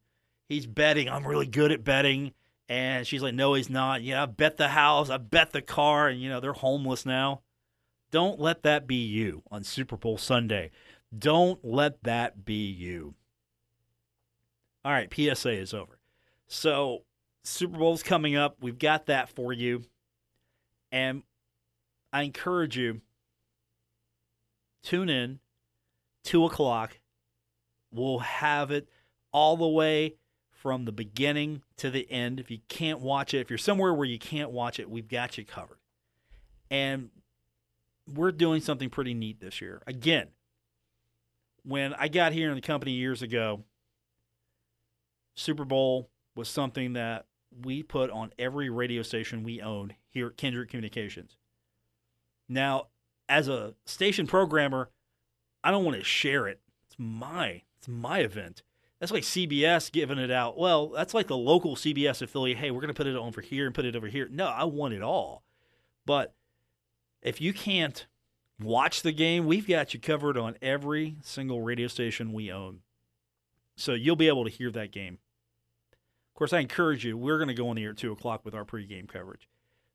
He's 0.47 0.65
betting. 0.65 1.09
I'm 1.09 1.27
really 1.27 1.47
good 1.47 1.71
at 1.71 1.83
betting, 1.83 2.33
and 2.69 3.05
she's 3.05 3.21
like, 3.21 3.33
"No, 3.33 3.53
he's 3.53 3.69
not. 3.69 4.01
Yeah, 4.01 4.23
I 4.23 4.25
bet 4.25 4.57
the 4.57 4.69
house. 4.69 5.09
I 5.09 5.17
bet 5.17 5.51
the 5.51 5.61
car, 5.61 6.07
and 6.07 6.21
you 6.21 6.29
know 6.29 6.39
they're 6.39 6.53
homeless 6.53 7.05
now." 7.05 7.41
Don't 8.11 8.39
let 8.39 8.61
that 8.61 8.85
be 8.85 9.03
you 9.03 9.41
on 9.49 9.63
Super 9.63 9.97
Bowl 9.97 10.19
Sunday. 10.19 10.69
Don't 11.17 11.63
let 11.65 12.03
that 12.03 12.45
be 12.45 12.69
you. 12.69 13.15
All 14.85 14.91
right, 14.91 15.11
PSA 15.11 15.53
is 15.53 15.73
over. 15.73 15.97
So, 16.47 17.05
Super 17.43 17.77
Bowl's 17.77 18.03
coming 18.03 18.35
up. 18.35 18.57
We've 18.61 18.77
got 18.77 19.07
that 19.07 19.29
for 19.29 19.51
you. 19.51 19.85
And 20.91 21.23
I 22.13 22.21
encourage 22.21 22.77
you 22.77 23.01
tune 24.83 25.09
in 25.09 25.39
2 26.25 26.45
o'clock. 26.45 26.99
We'll 27.91 28.19
have 28.19 28.69
it 28.71 28.87
all 29.31 29.57
the 29.57 29.67
way 29.67 30.15
from 30.51 30.85
the 30.85 30.91
beginning 30.91 31.63
to 31.77 31.89
the 31.89 32.09
end. 32.09 32.39
If 32.39 32.51
you 32.51 32.59
can't 32.69 33.01
watch 33.01 33.33
it, 33.33 33.39
if 33.39 33.49
you're 33.49 33.57
somewhere 33.57 33.93
where 33.93 34.07
you 34.07 34.19
can't 34.19 34.51
watch 34.51 34.79
it, 34.79 34.89
we've 34.89 35.07
got 35.07 35.37
you 35.37 35.43
covered. 35.43 35.79
And 36.69 37.09
we're 38.07 38.31
doing 38.31 38.61
something 38.61 38.89
pretty 38.89 39.13
neat 39.13 39.41
this 39.41 39.59
year. 39.59 39.81
Again, 39.87 40.27
when 41.63 41.93
I 41.95 42.07
got 42.09 42.33
here 42.33 42.49
in 42.49 42.55
the 42.55 42.61
company 42.61 42.91
years 42.91 43.21
ago, 43.21 43.63
Super 45.35 45.65
Bowl 45.65 46.09
was 46.35 46.47
something 46.47 46.93
that 46.93 47.25
we 47.63 47.81
put 47.83 48.09
on 48.11 48.31
every 48.37 48.69
radio 48.69 49.01
station 49.01 49.43
we 49.43 49.61
owned 49.61 49.95
here 50.09 50.27
at 50.27 50.37
Kindred 50.37 50.69
Communications. 50.69 51.37
Now, 52.47 52.87
as 53.29 53.47
a 53.47 53.73
station 53.85 54.27
programmer, 54.27 54.89
I 55.63 55.71
don't 55.71 55.85
want 55.85 55.97
to 55.97 56.03
share 56.03 56.47
it. 56.47 56.59
It's 56.87 56.95
my 56.97 57.61
it's 57.77 57.87
my 57.87 58.19
event. 58.19 58.63
That's 58.99 59.11
like 59.11 59.23
CBS 59.23 59.91
giving 59.91 60.17
it 60.17 60.31
out. 60.31 60.57
Well, 60.57 60.87
that's 60.87 61.13
like 61.13 61.27
the 61.27 61.35
local 61.35 61.75
CBS 61.75 62.21
affiliate. 62.21 62.57
Hey, 62.57 62.71
we're 62.71 62.79
going 62.79 62.87
to 62.87 62.93
put 62.93 63.07
it 63.07 63.17
over 63.17 63.41
here 63.41 63.65
and 63.65 63.75
put 63.75 63.83
it 63.83 63.95
over 63.95 64.07
here. 64.07 64.29
No, 64.31 64.45
I 64.45 64.63
want 64.63 64.93
it 64.93 65.01
all. 65.01 65.43
But 66.05 66.33
if 67.21 67.41
you 67.41 67.51
can't 67.51 68.05
watch 68.61 69.01
the 69.01 69.11
game, 69.11 69.45
we've 69.45 69.67
got 69.67 69.93
you 69.93 69.99
covered 69.99 70.37
on 70.37 70.55
every 70.61 71.17
single 71.21 71.61
radio 71.61 71.87
station 71.87 72.31
we 72.31 72.49
own. 72.49 72.79
So 73.75 73.93
you'll 73.93 74.15
be 74.15 74.29
able 74.29 74.45
to 74.45 74.49
hear 74.49 74.71
that 74.71 74.91
game. 74.91 75.17
Of 76.31 76.37
course, 76.37 76.53
I 76.53 76.59
encourage 76.59 77.03
you. 77.03 77.17
We're 77.17 77.37
going 77.37 77.49
to 77.49 77.53
go 77.53 77.67
on 77.67 77.75
the 77.75 77.83
air 77.83 77.91
at 77.91 77.97
two 77.97 78.11
o'clock 78.11 78.45
with 78.45 78.55
our 78.55 78.63
pregame 78.63 79.07
coverage. 79.09 79.49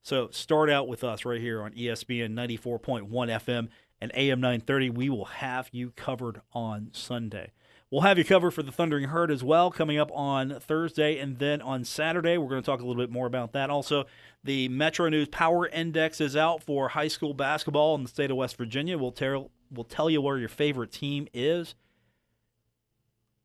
So 0.08 0.30
start 0.30 0.70
out 0.70 0.88
with 0.88 1.04
us 1.04 1.26
right 1.26 1.38
here 1.38 1.60
on 1.60 1.72
ESPN 1.72 2.32
94.1 2.32 3.10
FM 3.10 3.68
and 4.00 4.10
AM 4.14 4.40
930. 4.40 4.88
We 4.88 5.10
will 5.10 5.26
have 5.26 5.68
you 5.70 5.90
covered 5.96 6.40
on 6.54 6.88
Sunday. 6.92 7.52
We'll 7.90 8.00
have 8.00 8.16
you 8.16 8.24
covered 8.24 8.52
for 8.52 8.62
the 8.62 8.72
Thundering 8.72 9.10
Herd 9.10 9.30
as 9.30 9.44
well 9.44 9.70
coming 9.70 9.98
up 9.98 10.10
on 10.14 10.60
Thursday. 10.60 11.18
And 11.18 11.38
then 11.38 11.60
on 11.60 11.84
Saturday, 11.84 12.38
we're 12.38 12.48
going 12.48 12.62
to 12.62 12.64
talk 12.64 12.80
a 12.80 12.86
little 12.86 13.02
bit 13.02 13.10
more 13.10 13.26
about 13.26 13.52
that. 13.52 13.68
Also, 13.68 14.06
the 14.42 14.70
Metro 14.70 15.10
News 15.10 15.28
Power 15.28 15.68
Index 15.68 16.22
is 16.22 16.34
out 16.34 16.62
for 16.62 16.88
high 16.88 17.08
school 17.08 17.34
basketball 17.34 17.94
in 17.94 18.04
the 18.04 18.08
state 18.08 18.30
of 18.30 18.38
West 18.38 18.56
Virginia. 18.56 18.96
We'll, 18.96 19.12
tell 19.12 19.50
we'll 19.70 19.84
tell 19.84 20.08
you 20.08 20.22
where 20.22 20.38
your 20.38 20.48
favorite 20.48 20.90
team 20.90 21.28
is. 21.34 21.74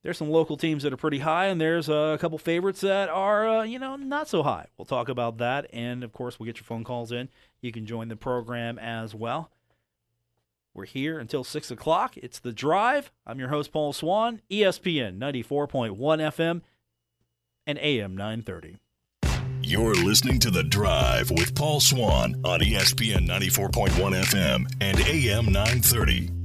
There's 0.04 0.18
some 0.18 0.30
local 0.30 0.58
teams 0.58 0.84
that 0.84 0.92
are 0.92 0.98
pretty 0.98 1.20
high, 1.20 1.46
and 1.46 1.62
there's 1.62 1.88
a 1.88 2.18
couple 2.20 2.38
favorites 2.38 2.82
that 2.82 3.08
are, 3.08 3.48
uh, 3.48 3.64
you 3.64 3.80
know, 3.80 3.96
not 3.96 4.28
so 4.28 4.44
high. 4.44 4.68
We'll 4.78 4.86
talk 4.86 5.08
about 5.08 5.38
that, 5.38 5.68
and 5.72 6.04
of 6.04 6.12
course, 6.12 6.38
we'll 6.40 6.46
get 6.46 6.58
your 6.58 6.66
phone 6.66 6.84
calls 6.84 7.14
in. 7.14 7.30
You 7.62 7.72
can 7.72 7.86
join 7.86 8.10
the 8.10 8.18
program 8.18 8.78
as 8.78 9.16
well. 9.16 9.50
We're 10.74 10.86
here 10.86 11.20
until 11.20 11.46
6 11.46 11.72
o'clock. 11.72 12.18
It's 12.18 12.40
The 12.40 12.52
Drive. 12.52 13.12
I'm 13.26 13.40
your 13.40 13.50
host, 13.50 13.72
Paul 13.72 13.94
Swann, 13.94 14.42
ESPN 14.52 15.20
94.1 15.20 15.96
FM 15.96 16.62
and 17.66 17.80
AM 17.80 18.18
930. 18.18 18.80
You're 19.62 19.96
listening 19.96 20.40
to 20.40 20.52
The 20.52 20.64
Drive 20.64 21.32
with 21.32 21.56
Paul 21.56 21.80
Swann 21.80 22.42
on 22.44 22.60
ESPN 22.60 23.26
94.1 23.26 23.90
FM 23.90 24.66
and 24.82 25.00
AM 25.00 25.46
930. 25.46 26.43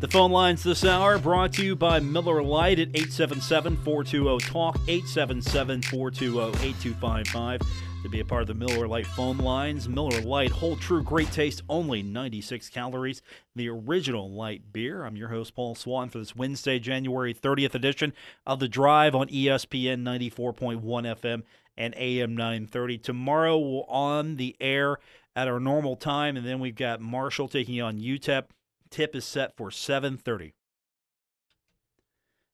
The 0.00 0.08
phone 0.08 0.30
lines 0.30 0.62
this 0.62 0.82
hour 0.82 1.18
brought 1.18 1.52
to 1.52 1.62
you 1.62 1.76
by 1.76 2.00
Miller 2.00 2.42
Lite 2.42 2.78
at 2.78 2.88
877 2.88 3.76
420 3.84 4.38
TALK, 4.50 4.76
877 4.88 5.82
420 5.82 6.68
8255. 6.68 7.60
To 8.02 8.08
be 8.08 8.20
a 8.20 8.24
part 8.24 8.40
of 8.40 8.48
the 8.48 8.54
Miller 8.54 8.88
Lite 8.88 9.06
phone 9.06 9.36
lines, 9.36 9.90
Miller 9.90 10.22
Lite, 10.22 10.52
hold 10.52 10.80
true, 10.80 11.02
great 11.02 11.30
taste, 11.32 11.60
only 11.68 12.02
96 12.02 12.70
calories. 12.70 13.20
The 13.54 13.68
original 13.68 14.30
light 14.32 14.72
beer. 14.72 15.04
I'm 15.04 15.16
your 15.16 15.28
host, 15.28 15.54
Paul 15.54 15.74
Swann, 15.74 16.08
for 16.08 16.18
this 16.18 16.34
Wednesday, 16.34 16.78
January 16.78 17.34
30th 17.34 17.74
edition 17.74 18.14
of 18.46 18.58
The 18.58 18.68
Drive 18.68 19.14
on 19.14 19.28
ESPN 19.28 20.02
94.1 20.02 20.80
FM 20.80 21.42
and 21.76 21.94
AM 21.98 22.34
930. 22.34 22.96
Tomorrow, 22.96 23.58
we're 23.58 23.82
on 23.86 24.36
the 24.36 24.56
air 24.62 24.96
at 25.36 25.46
our 25.46 25.60
normal 25.60 25.94
time, 25.94 26.38
and 26.38 26.46
then 26.46 26.58
we've 26.58 26.74
got 26.74 27.02
Marshall 27.02 27.48
taking 27.48 27.82
on 27.82 27.98
UTEP. 27.98 28.44
Tip 28.90 29.14
is 29.14 29.24
set 29.24 29.56
for 29.56 29.70
7:30. 29.70 30.52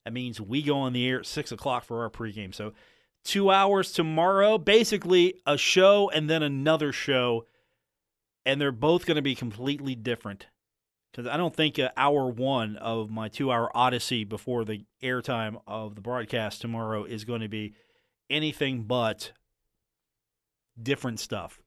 That 0.05 0.13
means 0.13 0.41
we 0.41 0.63
go 0.63 0.79
on 0.79 0.93
the 0.93 1.07
air 1.07 1.21
at 1.21 1.27
six 1.27 1.51
o'clock 1.51 1.85
for 1.85 2.03
our 2.03 2.11
pregame. 2.11 2.55
So 2.55 2.73
two 3.25 3.51
hours 3.51 3.91
tomorrow, 3.91 4.57
basically 4.57 5.35
a 5.47 5.59
show 5.59 6.09
and 6.11 6.31
then 6.31 6.43
another 6.43 6.93
show, 6.93 7.47
and 8.45 8.61
they're 8.61 8.71
both 8.71 9.05
going 9.05 9.17
to 9.17 9.23
be 9.23 9.35
completely 9.35 9.97
different. 9.97 10.47
Because 11.11 11.27
I 11.27 11.37
don't 11.37 11.57
think 11.57 11.79
uh, 11.79 11.91
hour 11.97 12.29
one 12.29 12.77
of 12.77 13.11
my 13.11 13.29
two-hour 13.29 13.75
odyssey 13.75 14.23
before 14.25 14.65
the 14.65 14.85
airtime 15.03 15.61
of 15.67 15.95
the 15.95 16.03
broadcast 16.03 16.61
tomorrow 16.61 17.05
is 17.05 17.25
going 17.25 17.41
to 17.41 17.49
be 17.49 17.75
anything 18.29 18.83
but 18.83 19.33
different 20.81 21.19
stuff. 21.19 21.59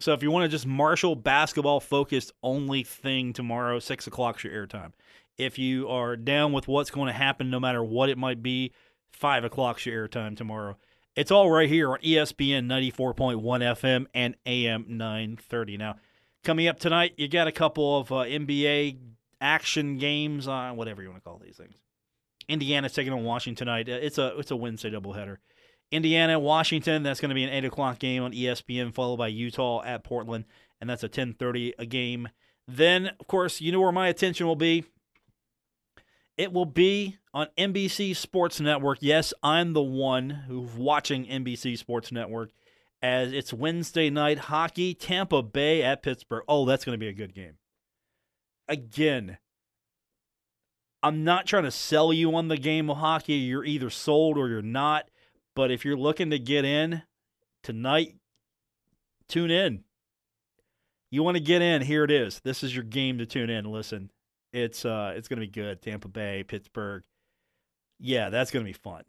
So 0.00 0.12
if 0.12 0.22
you 0.22 0.30
want 0.30 0.44
to 0.44 0.48
just 0.48 0.66
Marshall 0.66 1.16
basketball 1.16 1.80
focused 1.80 2.32
only 2.42 2.84
thing 2.84 3.32
tomorrow, 3.32 3.78
six 3.80 4.06
o'clock's 4.06 4.44
your 4.44 4.52
airtime. 4.52 4.92
If 5.36 5.58
you 5.58 5.88
are 5.88 6.16
down 6.16 6.52
with 6.52 6.68
what's 6.68 6.90
going 6.90 7.08
to 7.08 7.12
happen, 7.12 7.50
no 7.50 7.60
matter 7.60 7.82
what 7.82 8.08
it 8.08 8.18
might 8.18 8.42
be, 8.42 8.72
five 9.10 9.44
o'clock's 9.44 9.86
your 9.86 10.08
airtime 10.08 10.36
tomorrow. 10.36 10.76
It's 11.16 11.32
all 11.32 11.50
right 11.50 11.68
here 11.68 11.90
on 11.90 11.98
ESPN 11.98 12.66
94.1 12.66 13.40
FM 13.42 14.06
and 14.14 14.36
AM 14.46 14.84
930. 14.88 15.76
Now, 15.76 15.96
coming 16.44 16.68
up 16.68 16.78
tonight, 16.78 17.14
you 17.16 17.26
got 17.26 17.48
a 17.48 17.52
couple 17.52 17.98
of 17.98 18.12
uh, 18.12 18.16
NBA 18.18 18.98
action 19.40 19.98
games 19.98 20.46
on 20.46 20.76
whatever 20.76 21.02
you 21.02 21.10
want 21.10 21.22
to 21.22 21.28
call 21.28 21.40
these 21.44 21.56
things. 21.56 21.76
Indiana's 22.48 22.92
taking 22.92 23.12
on 23.12 23.24
Washington 23.24 23.66
tonight. 23.66 23.88
Uh, 23.88 23.98
It's 24.00 24.18
a 24.18 24.38
it's 24.38 24.52
a 24.52 24.56
Wednesday 24.56 24.90
doubleheader. 24.90 25.38
Indiana, 25.90 26.38
Washington. 26.38 27.02
That's 27.02 27.20
going 27.20 27.30
to 27.30 27.34
be 27.34 27.44
an 27.44 27.50
eight 27.50 27.64
o'clock 27.64 27.98
game 27.98 28.22
on 28.22 28.32
ESPN, 28.32 28.94
followed 28.94 29.16
by 29.16 29.28
Utah 29.28 29.82
at 29.82 30.04
Portland, 30.04 30.44
and 30.80 30.88
that's 30.88 31.02
a 31.02 31.08
ten 31.08 31.34
thirty 31.34 31.74
a 31.78 31.86
game. 31.86 32.28
Then, 32.66 33.10
of 33.18 33.26
course, 33.26 33.60
you 33.60 33.72
know 33.72 33.80
where 33.80 33.92
my 33.92 34.08
attention 34.08 34.46
will 34.46 34.56
be. 34.56 34.84
It 36.36 36.52
will 36.52 36.66
be 36.66 37.16
on 37.34 37.48
NBC 37.56 38.14
Sports 38.14 38.60
Network. 38.60 38.98
Yes, 39.00 39.34
I'm 39.42 39.72
the 39.72 39.82
one 39.82 40.30
who's 40.30 40.74
watching 40.74 41.26
NBC 41.26 41.76
Sports 41.78 42.12
Network 42.12 42.50
as 43.02 43.32
it's 43.32 43.52
Wednesday 43.52 44.10
night 44.10 44.38
hockey, 44.38 44.94
Tampa 44.94 45.42
Bay 45.42 45.82
at 45.82 46.02
Pittsburgh. 46.02 46.44
Oh, 46.48 46.64
that's 46.64 46.84
going 46.84 46.94
to 46.94 47.00
be 47.04 47.08
a 47.08 47.12
good 47.12 47.34
game. 47.34 47.54
Again, 48.68 49.38
I'm 51.02 51.24
not 51.24 51.46
trying 51.46 51.64
to 51.64 51.70
sell 51.70 52.12
you 52.12 52.34
on 52.34 52.48
the 52.48 52.56
game 52.56 52.90
of 52.90 52.98
hockey. 52.98 53.34
You're 53.34 53.64
either 53.64 53.90
sold 53.90 54.36
or 54.36 54.48
you're 54.48 54.62
not. 54.62 55.10
But 55.58 55.72
if 55.72 55.84
you're 55.84 55.96
looking 55.96 56.30
to 56.30 56.38
get 56.38 56.64
in 56.64 57.02
tonight, 57.64 58.14
tune 59.28 59.50
in. 59.50 59.82
You 61.10 61.24
want 61.24 61.36
to 61.36 61.42
get 61.42 61.62
in, 61.62 61.82
here 61.82 62.04
it 62.04 62.12
is. 62.12 62.38
This 62.44 62.62
is 62.62 62.72
your 62.72 62.84
game 62.84 63.18
to 63.18 63.26
tune 63.26 63.50
in. 63.50 63.64
Listen, 63.64 64.12
it's 64.52 64.84
uh 64.84 65.14
it's 65.16 65.26
to 65.40 65.44
be 65.44 65.50
good. 65.50 65.82
Tampa 65.82 66.06
Bay, 66.06 66.44
Pittsburgh. 66.46 67.02
Yeah, 67.98 68.30
that's 68.30 68.52
to 68.64 68.68
be 68.68 68.72
fun. 68.72 69.02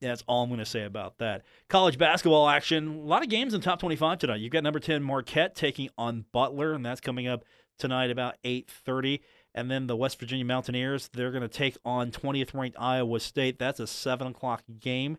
That's 0.00 0.24
all 0.26 0.42
I'm 0.42 0.48
going 0.48 0.58
to 0.58 0.66
say 0.66 0.82
about 0.82 1.18
that. 1.18 1.44
College 1.68 1.98
basketball 1.98 2.48
action. 2.48 2.88
A 2.88 3.02
lot 3.02 3.22
of 3.22 3.28
games 3.28 3.54
in 3.54 3.60
top 3.60 3.78
25 3.78 4.18
tonight. 4.18 4.40
You've 4.40 4.50
got 4.50 4.64
number 4.64 4.80
10 4.80 5.04
Marquette 5.04 5.54
taking 5.54 5.88
on 5.96 6.24
Butler, 6.32 6.72
and 6.72 6.84
that's 6.84 7.00
coming 7.00 7.28
up 7.28 7.44
tonight 7.78 8.10
about 8.10 8.38
8:30. 8.42 9.20
And 9.54 9.70
then 9.70 9.86
the 9.86 9.94
West 9.94 10.18
Virginia 10.18 10.44
Mountaineers, 10.44 11.10
they're 11.12 11.30
going 11.30 11.42
to 11.42 11.48
take 11.48 11.76
on 11.84 12.10
20th 12.10 12.54
ranked 12.54 12.76
Iowa 12.76 13.20
State. 13.20 13.60
That's 13.60 13.78
a 13.78 13.86
7 13.86 14.26
o'clock 14.26 14.64
game. 14.80 15.18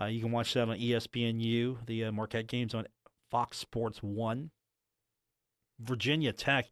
Uh, 0.00 0.06
you 0.06 0.20
can 0.20 0.32
watch 0.32 0.54
that 0.54 0.68
on 0.68 0.78
ESPNU. 0.78 1.86
The 1.86 2.04
uh, 2.04 2.12
Marquette 2.12 2.48
games 2.48 2.74
on 2.74 2.86
Fox 3.30 3.58
Sports 3.58 4.02
1. 4.02 4.50
Virginia 5.80 6.32
Tech, 6.32 6.66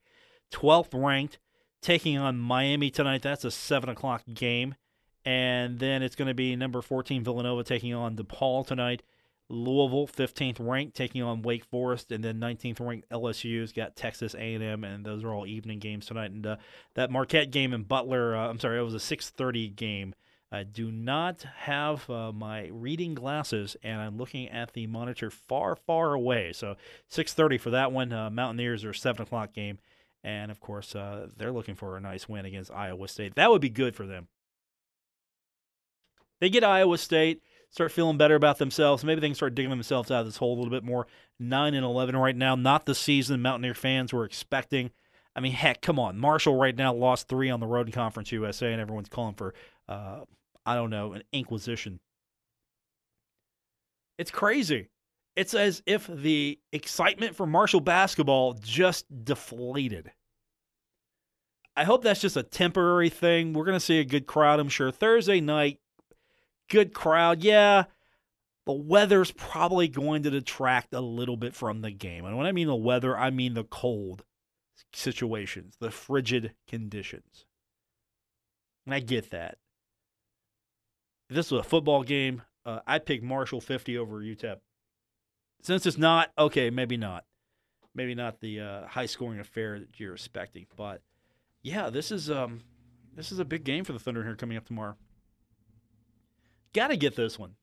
12th 0.52 0.94
ranked, 0.94 1.38
taking 1.80 2.18
on 2.18 2.38
Miami 2.38 2.90
tonight. 2.90 3.22
That's 3.22 3.44
a 3.44 3.50
7 3.50 3.90
o'clock 3.90 4.22
game. 4.32 4.76
And 5.24 5.78
then 5.78 6.02
it's 6.02 6.16
going 6.16 6.28
to 6.28 6.34
be 6.34 6.56
number 6.56 6.82
14 6.82 7.22
Villanova 7.22 7.62
taking 7.62 7.94
on 7.94 8.16
DePaul 8.16 8.66
tonight. 8.66 9.02
Louisville, 9.48 10.06
15th 10.06 10.56
ranked, 10.60 10.96
taking 10.96 11.22
on 11.22 11.42
Wake 11.42 11.64
Forest, 11.66 12.10
and 12.10 12.24
then 12.24 12.40
19th 12.40 12.80
ranked 12.80 13.08
LSU's 13.10 13.72
got 13.72 13.96
Texas 13.96 14.34
A&M, 14.34 14.82
and 14.82 15.04
those 15.04 15.22
are 15.24 15.32
all 15.32 15.46
evening 15.46 15.78
games 15.78 16.06
tonight. 16.06 16.30
And 16.30 16.46
uh, 16.46 16.56
that 16.94 17.10
Marquette 17.10 17.50
game 17.50 17.74
in 17.74 17.82
Butler, 17.82 18.34
uh, 18.34 18.48
I'm 18.48 18.58
sorry, 18.58 18.78
it 18.78 18.82
was 18.82 18.94
a 18.94 18.98
6:30 18.98 19.76
game. 19.76 20.14
I 20.52 20.64
do 20.64 20.92
not 20.92 21.46
have 21.60 22.08
uh, 22.10 22.30
my 22.30 22.68
reading 22.70 23.14
glasses, 23.14 23.74
and 23.82 24.02
I'm 24.02 24.18
looking 24.18 24.50
at 24.50 24.74
the 24.74 24.86
monitor 24.86 25.30
far, 25.30 25.74
far 25.74 26.12
away. 26.12 26.52
So 26.52 26.76
6:30 27.10 27.58
for 27.58 27.70
that 27.70 27.90
one. 27.90 28.12
Uh, 28.12 28.28
Mountaineers 28.28 28.84
are 28.84 28.92
seven 28.92 29.22
o'clock 29.22 29.54
game, 29.54 29.78
and 30.22 30.50
of 30.50 30.60
course 30.60 30.94
uh, 30.94 31.28
they're 31.36 31.52
looking 31.52 31.74
for 31.74 31.96
a 31.96 32.00
nice 32.00 32.28
win 32.28 32.44
against 32.44 32.70
Iowa 32.70 33.08
State. 33.08 33.34
That 33.34 33.50
would 33.50 33.62
be 33.62 33.70
good 33.70 33.96
for 33.96 34.06
them. 34.06 34.28
They 36.40 36.50
get 36.50 36.64
Iowa 36.64 36.98
State, 36.98 37.40
start 37.70 37.90
feeling 37.90 38.18
better 38.18 38.34
about 38.34 38.58
themselves. 38.58 39.04
Maybe 39.04 39.22
they 39.22 39.28
can 39.28 39.34
start 39.34 39.54
digging 39.54 39.70
themselves 39.70 40.10
out 40.10 40.20
of 40.20 40.26
this 40.26 40.36
hole 40.36 40.54
a 40.54 40.58
little 40.58 40.70
bit 40.70 40.84
more. 40.84 41.06
Nine 41.40 41.72
and 41.72 41.84
eleven 41.84 42.14
right 42.14 42.36
now, 42.36 42.56
not 42.56 42.84
the 42.84 42.94
season 42.94 43.40
Mountaineer 43.40 43.74
fans 43.74 44.12
were 44.12 44.26
expecting. 44.26 44.90
I 45.34 45.40
mean, 45.40 45.52
heck, 45.52 45.80
come 45.80 45.98
on. 45.98 46.18
Marshall 46.18 46.56
right 46.56 46.76
now 46.76 46.92
lost 46.92 47.26
three 47.26 47.48
on 47.48 47.60
the 47.60 47.66
road 47.66 47.86
in 47.86 47.92
Conference 47.92 48.30
USA, 48.32 48.70
and 48.70 48.82
everyone's 48.82 49.08
calling 49.08 49.34
for, 49.34 49.54
uh, 49.88 50.20
I 50.64 50.74
don't 50.74 50.90
know, 50.90 51.12
an 51.12 51.22
inquisition. 51.32 52.00
It's 54.18 54.30
crazy. 54.30 54.88
It's 55.34 55.54
as 55.54 55.82
if 55.86 56.06
the 56.06 56.58
excitement 56.72 57.34
for 57.34 57.46
Marshall 57.46 57.80
basketball 57.80 58.54
just 58.54 59.06
deflated. 59.24 60.12
I 61.74 61.84
hope 61.84 62.02
that's 62.02 62.20
just 62.20 62.36
a 62.36 62.42
temporary 62.42 63.08
thing. 63.08 63.54
We're 63.54 63.64
going 63.64 63.76
to 63.76 63.80
see 63.84 63.98
a 63.98 64.04
good 64.04 64.26
crowd, 64.26 64.60
I'm 64.60 64.68
sure. 64.68 64.90
Thursday 64.90 65.40
night, 65.40 65.80
good 66.68 66.92
crowd. 66.92 67.42
Yeah, 67.42 67.84
the 68.66 68.72
weather's 68.72 69.32
probably 69.32 69.88
going 69.88 70.22
to 70.24 70.30
detract 70.30 70.92
a 70.92 71.00
little 71.00 71.36
bit 71.36 71.54
from 71.54 71.80
the 71.80 71.90
game. 71.90 72.26
And 72.26 72.36
when 72.36 72.46
I 72.46 72.52
mean 72.52 72.68
the 72.68 72.76
weather, 72.76 73.16
I 73.16 73.30
mean 73.30 73.54
the 73.54 73.64
cold 73.64 74.24
situations, 74.92 75.76
the 75.80 75.90
frigid 75.90 76.54
conditions. 76.68 77.46
And 78.84 78.94
I 78.94 79.00
get 79.00 79.30
that. 79.30 79.58
If 81.32 81.36
this 81.36 81.50
was 81.50 81.60
a 81.60 81.64
football 81.64 82.02
game, 82.02 82.42
uh, 82.66 82.80
I'd 82.86 83.06
pick 83.06 83.22
Marshall 83.22 83.62
50 83.62 83.96
over 83.96 84.20
UTEP. 84.20 84.58
Since 85.62 85.86
it's 85.86 85.96
not, 85.96 86.30
okay, 86.36 86.68
maybe 86.68 86.98
not. 86.98 87.24
Maybe 87.94 88.14
not 88.14 88.40
the 88.40 88.60
uh, 88.60 88.86
high 88.86 89.06
scoring 89.06 89.40
affair 89.40 89.80
that 89.80 89.98
you're 89.98 90.12
expecting. 90.12 90.66
But 90.76 91.00
yeah, 91.62 91.88
this 91.88 92.12
is 92.12 92.30
um, 92.30 92.60
this 93.16 93.32
is 93.32 93.38
a 93.38 93.46
big 93.46 93.64
game 93.64 93.82
for 93.82 93.94
the 93.94 93.98
Thunder 93.98 94.22
here 94.22 94.36
coming 94.36 94.58
up 94.58 94.66
tomorrow. 94.66 94.94
got 96.74 96.88
to 96.88 96.98
get 96.98 97.16
this 97.16 97.38
one. 97.38 97.54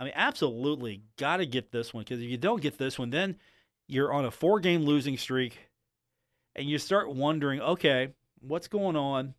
I 0.00 0.04
mean, 0.04 0.14
absolutely 0.16 1.02
got 1.18 1.36
to 1.38 1.46
get 1.46 1.70
this 1.70 1.92
one 1.92 2.04
because 2.04 2.22
if 2.22 2.30
you 2.30 2.38
don't 2.38 2.62
get 2.62 2.78
this 2.78 2.98
one, 2.98 3.10
then 3.10 3.36
you're 3.86 4.14
on 4.14 4.24
a 4.24 4.30
four 4.30 4.60
game 4.60 4.86
losing 4.86 5.18
streak 5.18 5.58
and 6.56 6.66
you 6.66 6.78
start 6.78 7.14
wondering, 7.14 7.60
okay, 7.60 8.14
what's 8.40 8.66
going 8.66 8.96
on? 8.96 9.34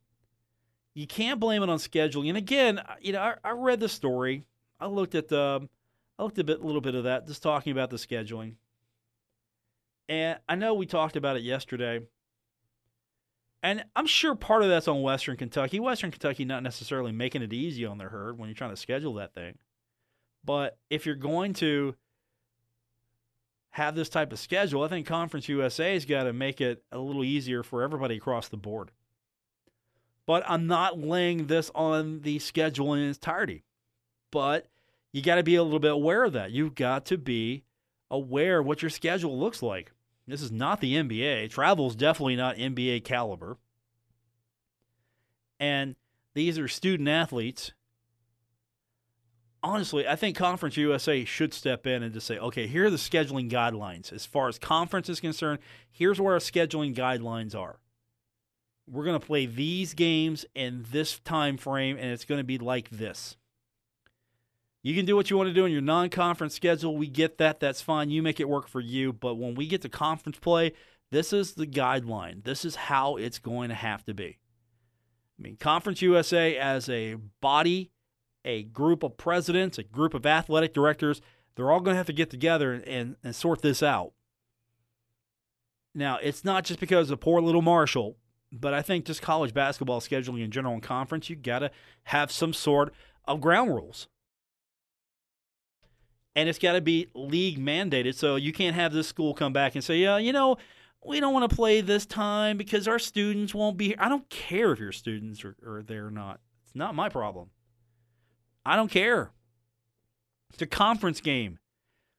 You 0.99 1.07
can't 1.07 1.39
blame 1.39 1.63
it 1.63 1.69
on 1.69 1.77
scheduling. 1.77 2.27
And 2.27 2.37
again, 2.37 2.81
you 2.99 3.13
know, 3.13 3.21
I, 3.21 3.35
I 3.41 3.51
read 3.51 3.79
the 3.79 3.87
story. 3.87 4.43
I 4.81 4.87
looked 4.87 5.15
at 5.15 5.29
the, 5.29 5.69
I 6.17 6.23
looked 6.23 6.37
a 6.39 6.43
bit, 6.43 6.59
a 6.59 6.65
little 6.65 6.81
bit 6.81 6.93
of 6.93 7.05
that, 7.05 7.25
just 7.25 7.41
talking 7.41 7.71
about 7.71 7.89
the 7.89 7.95
scheduling. 7.95 8.55
And 10.09 10.39
I 10.49 10.55
know 10.55 10.73
we 10.73 10.85
talked 10.85 11.15
about 11.15 11.37
it 11.37 11.43
yesterday. 11.43 12.01
And 13.63 13.85
I'm 13.95 14.07
sure 14.07 14.35
part 14.35 14.61
of 14.61 14.67
that's 14.67 14.89
on 14.89 15.01
Western 15.01 15.37
Kentucky. 15.37 15.79
Western 15.79 16.11
Kentucky 16.11 16.43
not 16.43 16.63
necessarily 16.63 17.13
making 17.13 17.43
it 17.43 17.53
easy 17.53 17.85
on 17.85 17.97
their 17.97 18.09
herd 18.09 18.37
when 18.37 18.49
you're 18.49 18.55
trying 18.55 18.71
to 18.71 18.75
schedule 18.75 19.13
that 19.13 19.33
thing. 19.33 19.57
But 20.43 20.77
if 20.89 21.05
you're 21.05 21.15
going 21.15 21.53
to 21.53 21.95
have 23.69 23.95
this 23.95 24.09
type 24.09 24.33
of 24.33 24.39
schedule, 24.39 24.83
I 24.83 24.89
think 24.89 25.07
Conference 25.07 25.47
USA's 25.47 26.03
got 26.03 26.23
to 26.23 26.33
make 26.33 26.59
it 26.59 26.83
a 26.91 26.99
little 26.99 27.23
easier 27.23 27.63
for 27.63 27.83
everybody 27.83 28.17
across 28.17 28.49
the 28.49 28.57
board. 28.57 28.91
But 30.29 30.43
I'm 30.47 30.67
not 30.67 30.99
laying 30.99 31.47
this 31.47 31.71
on 31.73 32.21
the 32.21 32.37
schedule 32.37 32.93
in 32.93 32.99
its 32.99 33.17
entirety. 33.17 33.63
But 34.29 34.67
you 35.11 35.23
got 35.23 35.37
to 35.37 35.43
be 35.43 35.55
a 35.55 35.63
little 35.63 35.79
bit 35.79 35.91
aware 35.91 36.23
of 36.23 36.33
that. 36.33 36.51
You've 36.51 36.75
got 36.75 37.03
to 37.05 37.17
be 37.17 37.63
aware 38.11 38.61
what 38.61 38.83
your 38.83 38.91
schedule 38.91 39.39
looks 39.39 39.63
like. 39.63 39.91
This 40.27 40.43
is 40.43 40.51
not 40.51 40.81
the 40.81 40.93
NBA. 40.93 41.49
Travel 41.49 41.87
is 41.87 41.95
definitely 41.95 42.35
not 42.35 42.57
NBA 42.57 43.05
caliber. 43.05 43.57
And 45.59 45.95
these 46.35 46.59
are 46.59 46.67
student 46.67 47.09
athletes. 47.09 47.71
Honestly, 49.63 50.07
I 50.07 50.15
think 50.15 50.37
Conference 50.37 50.77
USA 50.77 51.25
should 51.25 51.55
step 51.55 51.87
in 51.87 52.03
and 52.03 52.13
just 52.13 52.27
say, 52.27 52.37
okay, 52.37 52.67
here 52.67 52.85
are 52.85 52.91
the 52.91 52.97
scheduling 52.97 53.49
guidelines. 53.49 54.13
As 54.13 54.27
far 54.27 54.47
as 54.47 54.59
conference 54.59 55.09
is 55.09 55.19
concerned, 55.19 55.57
here's 55.89 56.21
where 56.21 56.33
our 56.33 56.39
scheduling 56.39 56.93
guidelines 56.93 57.55
are. 57.55 57.79
We're 58.89 59.05
going 59.05 59.19
to 59.19 59.25
play 59.25 59.45
these 59.45 59.93
games 59.93 60.45
in 60.55 60.85
this 60.91 61.19
time 61.19 61.57
frame, 61.57 61.97
and 61.97 62.11
it's 62.11 62.25
going 62.25 62.39
to 62.39 62.45
be 62.45 62.57
like 62.57 62.89
this. 62.89 63.37
You 64.81 64.95
can 64.95 65.05
do 65.05 65.15
what 65.15 65.29
you 65.29 65.37
want 65.37 65.47
to 65.47 65.53
do 65.53 65.65
in 65.65 65.71
your 65.71 65.81
non 65.81 66.09
conference 66.09 66.55
schedule. 66.55 66.97
We 66.97 67.07
get 67.07 67.37
that. 67.37 67.59
That's 67.59 67.81
fine. 67.81 68.09
You 68.09 68.23
make 68.23 68.39
it 68.39 68.47
work 68.47 68.67
for 68.67 68.79
you. 68.79 69.11
But 69.11 69.35
when 69.35 69.55
we 69.55 69.67
get 69.67 69.81
to 69.81 69.89
conference 69.89 70.39
play, 70.39 70.73
this 71.11 71.33
is 71.33 71.53
the 71.53 71.67
guideline. 71.67 72.43
This 72.43 72.63
is 72.63 72.75
how 72.75 73.17
it's 73.17 73.39
going 73.39 73.69
to 73.69 73.75
have 73.75 74.05
to 74.05 74.13
be. 74.13 74.37
I 75.39 75.41
mean, 75.41 75.55
Conference 75.55 76.01
USA 76.01 76.57
as 76.57 76.89
a 76.89 77.15
body, 77.41 77.91
a 78.43 78.63
group 78.63 79.03
of 79.03 79.17
presidents, 79.17 79.77
a 79.77 79.83
group 79.83 80.13
of 80.13 80.25
athletic 80.25 80.73
directors, 80.73 81.21
they're 81.55 81.71
all 81.71 81.79
going 81.79 81.93
to 81.93 81.97
have 81.97 82.07
to 82.07 82.13
get 82.13 82.29
together 82.29 82.73
and, 82.73 83.15
and 83.23 83.35
sort 83.35 83.61
this 83.61 83.81
out. 83.81 84.13
Now, 85.95 86.19
it's 86.21 86.43
not 86.43 86.65
just 86.65 86.79
because 86.79 87.09
of 87.09 87.19
poor 87.19 87.41
little 87.41 87.61
Marshall, 87.61 88.17
but 88.51 88.73
I 88.73 88.81
think 88.81 89.05
just 89.05 89.21
college 89.21 89.53
basketball 89.53 90.01
scheduling 90.01 90.43
in 90.43 90.51
general 90.51 90.73
and 90.73 90.83
conference, 90.83 91.29
you 91.29 91.35
got 91.35 91.59
to 91.59 91.71
have 92.03 92.31
some 92.31 92.53
sort 92.53 92.93
of 93.25 93.41
ground 93.41 93.73
rules 93.73 94.07
and 96.39 96.47
it's 96.47 96.59
got 96.59 96.73
to 96.73 96.81
be 96.81 97.07
league 97.13 97.59
mandated. 97.59 98.15
So 98.15 98.37
you 98.37 98.53
can't 98.53 98.75
have 98.75 98.93
this 98.93 99.07
school 99.07 99.33
come 99.33 99.51
back 99.51 99.75
and 99.75 99.83
say, 99.83 99.97
yeah, 99.97 100.17
you 100.17 100.31
know, 100.31 100.57
we 101.05 101.19
don't 101.19 101.33
want 101.33 101.49
to 101.49 101.55
play 101.55 101.81
this 101.81 102.05
time 102.05 102.57
because 102.57 102.87
our 102.87 102.99
students 102.99 103.53
won't 103.53 103.77
be 103.77 103.87
here. 103.89 103.97
I 103.99 104.09
don't 104.09 104.29
care 104.29 104.71
if 104.71 104.79
your 104.79 104.91
students 104.91 105.43
are, 105.43 105.55
are 105.65 105.83
there 105.83 106.07
or 106.07 106.11
not. 106.11 106.39
It's 106.65 106.75
not 106.75 106.95
my 106.95 107.09
problem. 107.09 107.49
I 108.65 108.75
don't 108.75 108.91
care. 108.91 109.31
It's 110.53 110.61
a 110.61 110.67
conference 110.67 111.19
game. 111.19 111.59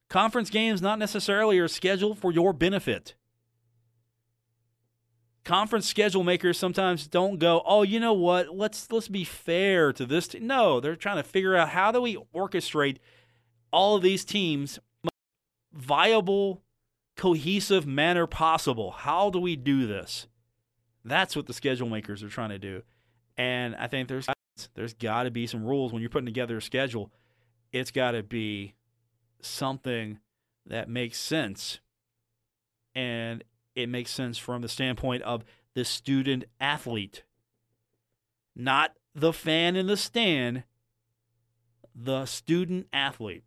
Conference 0.08 0.50
games 0.50 0.82
not 0.82 0.98
necessarily 0.98 1.58
are 1.58 1.68
scheduled 1.68 2.18
for 2.18 2.32
your 2.32 2.52
benefit. 2.52 3.14
Conference 5.50 5.88
schedule 5.88 6.22
makers 6.22 6.56
sometimes 6.56 7.08
don't 7.08 7.40
go, 7.40 7.60
"Oh, 7.66 7.82
you 7.82 7.98
know 7.98 8.12
what? 8.12 8.54
Let's 8.54 8.92
let's 8.92 9.08
be 9.08 9.24
fair 9.24 9.92
to 9.92 10.06
this." 10.06 10.32
No, 10.34 10.78
they're 10.78 10.94
trying 10.94 11.16
to 11.16 11.24
figure 11.24 11.56
out 11.56 11.70
how 11.70 11.90
do 11.90 12.00
we 12.00 12.16
orchestrate 12.32 12.98
all 13.72 13.96
of 13.96 14.02
these 14.02 14.24
teams 14.24 14.78
viable, 15.72 16.62
cohesive 17.16 17.84
manner 17.84 18.28
possible. 18.28 18.92
How 18.92 19.28
do 19.28 19.40
we 19.40 19.56
do 19.56 19.88
this? 19.88 20.28
That's 21.04 21.34
what 21.34 21.48
the 21.48 21.52
schedule 21.52 21.88
makers 21.88 22.22
are 22.22 22.28
trying 22.28 22.50
to 22.50 22.58
do. 22.60 22.84
And 23.36 23.74
I 23.74 23.88
think 23.88 24.06
there's 24.06 24.28
there's 24.74 24.94
got 24.94 25.24
to 25.24 25.32
be 25.32 25.48
some 25.48 25.64
rules 25.64 25.92
when 25.92 26.00
you're 26.00 26.10
putting 26.10 26.26
together 26.26 26.58
a 26.58 26.62
schedule. 26.62 27.10
It's 27.72 27.90
got 27.90 28.12
to 28.12 28.22
be 28.22 28.74
something 29.42 30.20
that 30.66 30.88
makes 30.88 31.18
sense. 31.18 31.80
And 32.94 33.42
it 33.82 33.88
makes 33.88 34.10
sense 34.10 34.38
from 34.38 34.62
the 34.62 34.68
standpoint 34.68 35.22
of 35.22 35.44
the 35.74 35.84
student 35.84 36.44
athlete, 36.60 37.22
not 38.54 38.94
the 39.14 39.32
fan 39.32 39.76
in 39.76 39.86
the 39.86 39.96
stand, 39.96 40.64
the 41.94 42.26
student 42.26 42.86
athlete. 42.92 43.44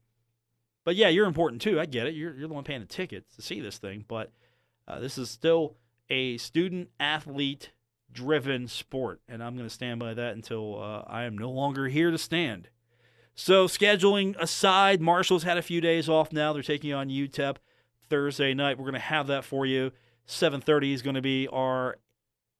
But 0.85 0.95
yeah, 0.95 1.07
you're 1.07 1.27
important 1.27 1.61
too. 1.61 1.79
I 1.79 1.85
get 1.85 2.07
it. 2.07 2.13
You're, 2.13 2.33
you're 2.33 2.47
the 2.47 2.53
one 2.53 2.63
paying 2.63 2.81
the 2.81 2.85
tickets 2.85 3.35
to 3.35 3.41
see 3.41 3.61
this 3.61 3.77
thing. 3.77 4.05
But 4.07 4.31
uh, 4.87 4.99
this 4.99 5.17
is 5.17 5.29
still 5.29 5.75
a 6.09 6.37
student 6.37 6.89
athlete 6.99 7.71
driven 8.11 8.67
sport. 8.67 9.21
And 9.27 9.43
I'm 9.43 9.55
going 9.55 9.67
to 9.67 9.73
stand 9.73 9.99
by 9.99 10.13
that 10.13 10.35
until 10.35 10.81
uh, 10.81 11.03
I 11.07 11.23
am 11.23 11.37
no 11.37 11.49
longer 11.49 11.87
here 11.87 12.11
to 12.11 12.17
stand. 12.17 12.69
So, 13.35 13.65
scheduling 13.65 14.35
aside, 14.39 15.01
Marshall's 15.01 15.41
had 15.41 15.57
a 15.57 15.63
few 15.63 15.81
days 15.81 16.07
off 16.07 16.31
now. 16.31 16.53
They're 16.53 16.61
taking 16.61 16.93
on 16.93 17.09
UTEP 17.09 17.55
Thursday 18.07 18.53
night. 18.53 18.77
We're 18.77 18.83
going 18.83 18.93
to 18.93 18.99
have 18.99 19.25
that 19.27 19.43
for 19.43 19.65
you. 19.65 19.91
7:30 20.27 20.93
is 20.93 21.01
going 21.01 21.15
to 21.15 21.21
be 21.21 21.47
our 21.47 21.97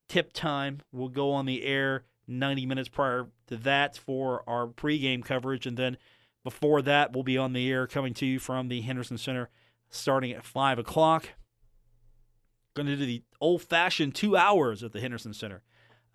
tip 0.10 0.34
time. 0.34 0.82
We'll 0.91 1.10
go 1.10 1.32
on 1.32 1.45
the 1.45 1.63
air 1.63 2.06
90 2.28 2.65
minutes 2.65 2.89
prior 2.89 3.28
to 3.47 3.58
that 3.58 3.97
for 3.97 4.47
our 4.47 4.67
pregame 4.67 5.23
coverage, 5.23 5.65
and 5.65 5.78
then 5.78 5.97
before 6.43 6.82
that, 6.82 7.13
we'll 7.13 7.23
be 7.23 7.38
on 7.38 7.54
the 7.54 7.71
air 7.71 7.88
coming 7.88 8.13
to 8.15 8.26
you 8.26 8.39
from 8.39 8.67
the 8.67 8.82
Henderson 8.82 9.17
Center 9.17 9.49
starting 9.89 10.32
at 10.32 10.43
5 10.43 10.80
o'clock. 10.80 11.30
Going 12.76 12.88
to 12.88 12.95
do 12.95 13.06
the 13.06 13.23
old 13.39 13.62
fashioned 13.62 14.15
two 14.15 14.36
hours 14.36 14.84
at 14.84 14.91
the 14.91 14.99
Henderson 14.99 15.34
Center. 15.34 15.62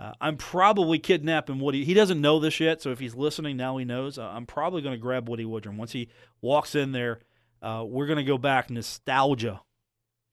Uh, 0.00 0.12
I'm 0.20 0.36
probably 0.36 0.98
kidnapping 0.98 1.58
Woody. 1.58 1.84
He 1.84 1.94
doesn't 1.94 2.20
know 2.20 2.38
this 2.38 2.60
yet, 2.60 2.80
so 2.80 2.90
if 2.90 3.00
he's 3.00 3.14
listening 3.14 3.56
now, 3.56 3.76
he 3.78 3.84
knows. 3.84 4.18
Uh, 4.18 4.28
I'm 4.28 4.46
probably 4.46 4.82
going 4.82 4.94
to 4.94 5.00
grab 5.00 5.28
Woody 5.28 5.44
Woodrum. 5.44 5.76
Once 5.76 5.92
he 5.92 6.08
walks 6.40 6.74
in 6.74 6.92
there, 6.92 7.20
uh, 7.62 7.84
we're 7.86 8.06
going 8.06 8.18
to 8.18 8.24
go 8.24 8.38
back 8.38 8.70
nostalgia. 8.70 9.60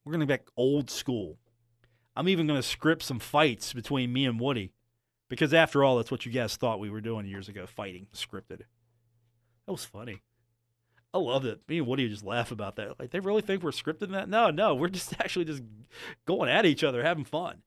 We're 0.05 0.11
going 0.11 0.21
to 0.21 0.27
back 0.27 0.45
old 0.55 0.91
school. 0.91 1.37
I'm 2.15 2.29
even 2.29 2.45
going 2.47 2.61
to 2.61 2.67
script 2.67 3.01
some 3.03 3.19
fights 3.19 3.73
between 3.73 4.13
me 4.13 4.25
and 4.25 4.39
Woody 4.39 4.71
because, 5.27 5.53
after 5.53 5.83
all, 5.83 5.97
that's 5.97 6.11
what 6.11 6.25
you 6.25 6.31
guys 6.31 6.55
thought 6.55 6.79
we 6.79 6.91
were 6.91 7.01
doing 7.01 7.25
years 7.25 7.49
ago 7.49 7.65
fighting 7.65 8.07
scripted. 8.13 8.61
That 9.65 9.71
was 9.71 9.83
funny. 9.83 10.21
I 11.13 11.17
love 11.17 11.43
it. 11.45 11.61
Me 11.67 11.79
and 11.79 11.87
Woody 11.87 12.07
just 12.07 12.23
laugh 12.23 12.51
about 12.51 12.75
that. 12.75 12.99
Like, 12.99 13.09
they 13.09 13.19
really 13.19 13.41
think 13.41 13.63
we're 13.63 13.71
scripting 13.71 14.11
that? 14.11 14.29
No, 14.29 14.51
no, 14.51 14.75
we're 14.75 14.89
just 14.89 15.13
actually 15.19 15.45
just 15.45 15.63
going 16.25 16.49
at 16.49 16.65
each 16.65 16.83
other, 16.83 17.03
having 17.03 17.25
fun. 17.25 17.63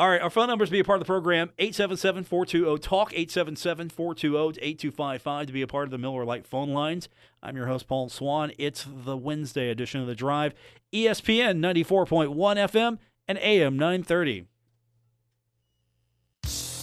All 0.00 0.08
right, 0.08 0.22
our 0.22 0.30
phone 0.30 0.46
numbers 0.46 0.68
to 0.68 0.72
be 0.72 0.78
a 0.78 0.84
part 0.84 0.98
of 0.98 1.00
the 1.00 1.10
program 1.10 1.50
877 1.58 2.22
420 2.22 2.78
TALK, 2.78 3.12
877 3.12 3.88
420 3.88 4.60
8255 4.60 5.46
to 5.48 5.52
be 5.52 5.62
a 5.62 5.66
part 5.66 5.86
of 5.86 5.90
the 5.90 5.98
Miller 5.98 6.24
Lite 6.24 6.46
phone 6.46 6.68
lines. 6.68 7.08
I'm 7.42 7.56
your 7.56 7.66
host, 7.66 7.88
Paul 7.88 8.08
Swann. 8.08 8.52
It's 8.58 8.86
the 8.88 9.16
Wednesday 9.16 9.70
edition 9.70 10.00
of 10.00 10.06
The 10.06 10.14
Drive, 10.14 10.54
ESPN 10.92 11.58
94.1 11.58 12.28
FM 12.32 12.98
and 13.26 13.38
AM 13.38 13.76
930. 13.76 14.46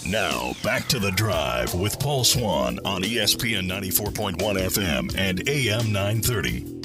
Now, 0.06 0.51
back 0.62 0.89
to 0.89 0.99
the 0.99 1.12
drive 1.12 1.73
with 1.73 1.97
Paul 2.01 2.25
Swann 2.25 2.80
on 2.84 3.01
ESPN 3.01 3.69
94.1 3.69 4.36
FM 4.38 5.17
and 5.17 5.47
AM 5.47 5.93
930. 5.93 6.82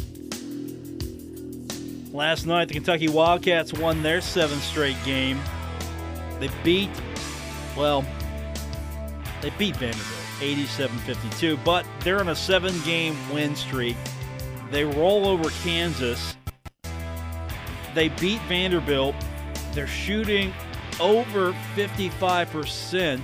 Last 2.12 2.46
night, 2.46 2.68
the 2.68 2.74
Kentucky 2.74 3.08
Wildcats 3.08 3.72
won 3.72 4.04
their 4.04 4.20
seventh 4.20 4.62
straight 4.62 4.96
game. 5.04 5.40
They 6.40 6.48
beat, 6.64 6.90
well, 7.76 8.04
they 9.42 9.50
beat 9.58 9.76
Vanderbilt 9.76 10.06
87 10.40 10.98
52, 11.00 11.58
but 11.58 11.86
they're 12.00 12.18
on 12.18 12.28
a 12.28 12.34
seven 12.34 12.74
game 12.82 13.14
win 13.30 13.54
streak. 13.54 13.96
They 14.70 14.84
roll 14.84 15.26
over 15.26 15.50
Kansas. 15.62 16.34
They 17.94 18.08
beat 18.08 18.40
Vanderbilt. 18.42 19.14
They're 19.72 19.86
shooting 19.86 20.54
over 20.98 21.52
55% 21.76 23.20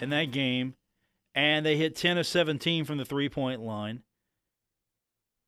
in 0.00 0.10
that 0.10 0.30
game, 0.30 0.74
and 1.34 1.66
they 1.66 1.76
hit 1.76 1.96
10 1.96 2.18
of 2.18 2.26
17 2.26 2.84
from 2.84 2.98
the 2.98 3.04
three 3.04 3.28
point 3.28 3.60
line. 3.60 4.02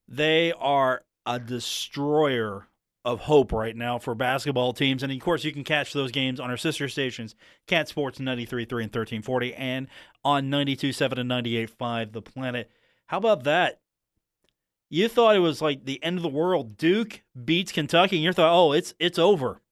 They 0.08 0.52
are 0.52 1.04
a 1.24 1.38
destroyer 1.38 2.66
of 3.04 3.20
hope 3.20 3.52
right 3.52 3.74
now 3.74 3.98
for 3.98 4.14
basketball 4.14 4.72
teams. 4.72 5.02
And 5.02 5.12
of 5.12 5.20
course, 5.20 5.44
you 5.44 5.52
can 5.52 5.64
catch 5.64 5.92
those 5.92 6.12
games 6.12 6.38
on 6.38 6.50
our 6.50 6.56
sister 6.56 6.88
stations, 6.88 7.34
Cat 7.66 7.88
Sports 7.88 8.18
93.3 8.18 8.60
and 8.60 8.94
1340, 8.94 9.54
and 9.54 9.88
on 10.24 10.50
92.7 10.50 11.18
and 11.18 11.30
98.5, 11.30 12.12
The 12.12 12.22
Planet. 12.22 12.70
How 13.06 13.18
about 13.18 13.44
that? 13.44 13.80
You 14.88 15.08
thought 15.08 15.36
it 15.36 15.40
was 15.40 15.62
like 15.62 15.84
the 15.84 16.02
end 16.04 16.18
of 16.18 16.22
the 16.22 16.28
world. 16.28 16.76
Duke 16.76 17.22
beats 17.44 17.72
Kentucky, 17.72 18.16
and 18.16 18.24
you 18.24 18.32
thought, 18.32 18.54
oh, 18.54 18.72
it's 18.72 18.94
it's 18.98 19.18
over. 19.18 19.62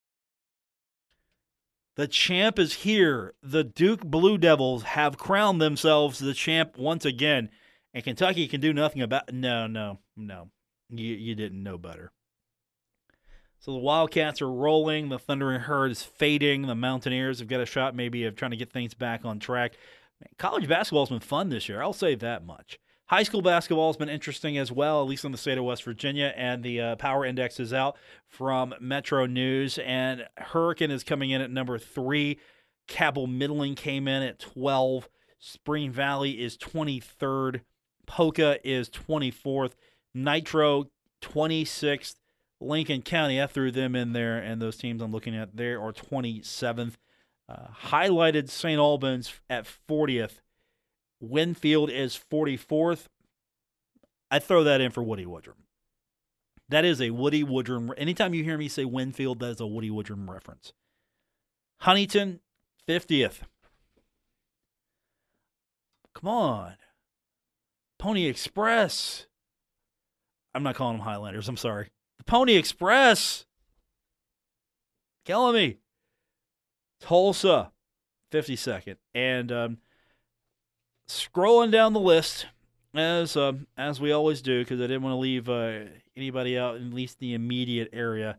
The 1.96 2.08
champ 2.08 2.58
is 2.58 2.72
here. 2.72 3.34
The 3.42 3.62
Duke 3.62 4.02
Blue 4.02 4.38
Devils 4.38 4.82
have 4.84 5.18
crowned 5.18 5.60
themselves 5.60 6.18
the 6.18 6.32
champ 6.32 6.78
once 6.78 7.04
again, 7.04 7.50
and 7.92 8.02
Kentucky 8.02 8.48
can 8.48 8.62
do 8.62 8.72
nothing 8.72 9.02
about. 9.02 9.30
No, 9.32 9.66
no, 9.66 9.98
no. 10.16 10.48
You 10.88 11.14
you 11.14 11.34
didn't 11.34 11.62
know 11.62 11.76
better. 11.76 12.12
So 13.60 13.72
the 13.72 13.78
Wildcats 13.78 14.40
are 14.40 14.50
rolling. 14.50 15.10
The 15.10 15.18
Thundering 15.18 15.60
Herd 15.60 15.90
is 15.90 16.02
fading. 16.02 16.62
The 16.62 16.74
Mountaineers 16.74 17.40
have 17.40 17.48
got 17.48 17.60
a 17.60 17.66
shot 17.66 17.94
maybe 17.94 18.24
of 18.24 18.34
trying 18.34 18.52
to 18.52 18.56
get 18.56 18.72
things 18.72 18.94
back 18.94 19.26
on 19.26 19.38
track. 19.38 19.72
Man, 20.18 20.28
college 20.38 20.66
basketball 20.66 21.04
has 21.04 21.10
been 21.10 21.20
fun 21.20 21.50
this 21.50 21.68
year. 21.68 21.82
I'll 21.82 21.92
say 21.92 22.14
that 22.14 22.46
much. 22.46 22.78
High 23.08 23.22
school 23.22 23.42
basketball 23.42 23.90
has 23.90 23.98
been 23.98 24.08
interesting 24.08 24.56
as 24.56 24.72
well, 24.72 25.02
at 25.02 25.08
least 25.08 25.26
in 25.26 25.32
the 25.32 25.36
state 25.36 25.58
of 25.58 25.64
West 25.64 25.84
Virginia. 25.84 26.32
And 26.36 26.62
the 26.62 26.80
uh, 26.80 26.96
power 26.96 27.26
index 27.26 27.60
is 27.60 27.74
out 27.74 27.98
from 28.26 28.72
Metro 28.80 29.26
News. 29.26 29.78
And 29.78 30.26
Hurricane 30.38 30.90
is 30.90 31.04
coming 31.04 31.28
in 31.28 31.42
at 31.42 31.50
number 31.50 31.78
three. 31.78 32.38
Cabell 32.88 33.26
Midland 33.26 33.76
came 33.76 34.08
in 34.08 34.22
at 34.22 34.38
12. 34.38 35.06
Spring 35.38 35.90
Valley 35.90 36.42
is 36.42 36.56
23rd. 36.56 37.60
Poca 38.06 38.58
is 38.66 38.88
24th. 38.88 39.72
Nitro 40.14 40.86
26th. 41.20 42.14
Lincoln 42.60 43.02
County, 43.02 43.40
I 43.40 43.46
threw 43.46 43.70
them 43.70 43.96
in 43.96 44.12
there, 44.12 44.38
and 44.38 44.60
those 44.60 44.76
teams 44.76 45.00
I'm 45.00 45.12
looking 45.12 45.34
at 45.34 45.56
there 45.56 45.80
are 45.80 45.92
27th. 45.92 46.94
Uh, 47.48 47.66
highlighted 47.86 48.48
St. 48.48 48.78
Albans 48.78 49.32
at 49.48 49.66
40th. 49.88 50.40
Winfield 51.20 51.90
is 51.90 52.18
44th. 52.30 53.06
I 54.30 54.38
throw 54.38 54.62
that 54.64 54.80
in 54.80 54.92
for 54.92 55.02
Woody 55.02 55.24
Woodrum. 55.24 55.64
That 56.68 56.84
is 56.84 57.00
a 57.00 57.10
Woody 57.10 57.42
Woodrum. 57.42 57.90
Anytime 57.96 58.34
you 58.34 58.44
hear 58.44 58.56
me 58.56 58.68
say 58.68 58.84
Winfield, 58.84 59.40
that 59.40 59.50
is 59.50 59.60
a 59.60 59.66
Woody 59.66 59.90
Woodrum 59.90 60.28
reference. 60.28 60.72
Huntington, 61.80 62.40
50th. 62.88 63.40
Come 66.14 66.28
on. 66.28 66.74
Pony 67.98 68.26
Express. 68.26 69.26
I'm 70.54 70.62
not 70.62 70.76
calling 70.76 70.98
them 70.98 71.06
Highlanders. 71.06 71.48
I'm 71.48 71.56
sorry. 71.56 71.90
Pony 72.30 72.54
Express. 72.54 73.44
Killing 75.24 75.54
me. 75.56 75.78
Tolsia, 77.02 77.72
52nd. 78.30 78.98
And 79.12 79.50
um, 79.50 79.78
scrolling 81.08 81.72
down 81.72 81.92
the 81.92 81.98
list 81.98 82.46
as 82.94 83.36
uh, 83.36 83.54
as 83.76 84.00
we 84.00 84.12
always 84.12 84.42
do 84.42 84.60
because 84.60 84.80
I 84.80 84.84
didn't 84.84 85.02
want 85.02 85.14
to 85.14 85.18
leave 85.18 85.48
uh, 85.48 85.80
anybody 86.16 86.56
out 86.56 86.76
at 86.76 86.82
least 86.82 87.18
the 87.18 87.34
immediate 87.34 87.88
area. 87.92 88.38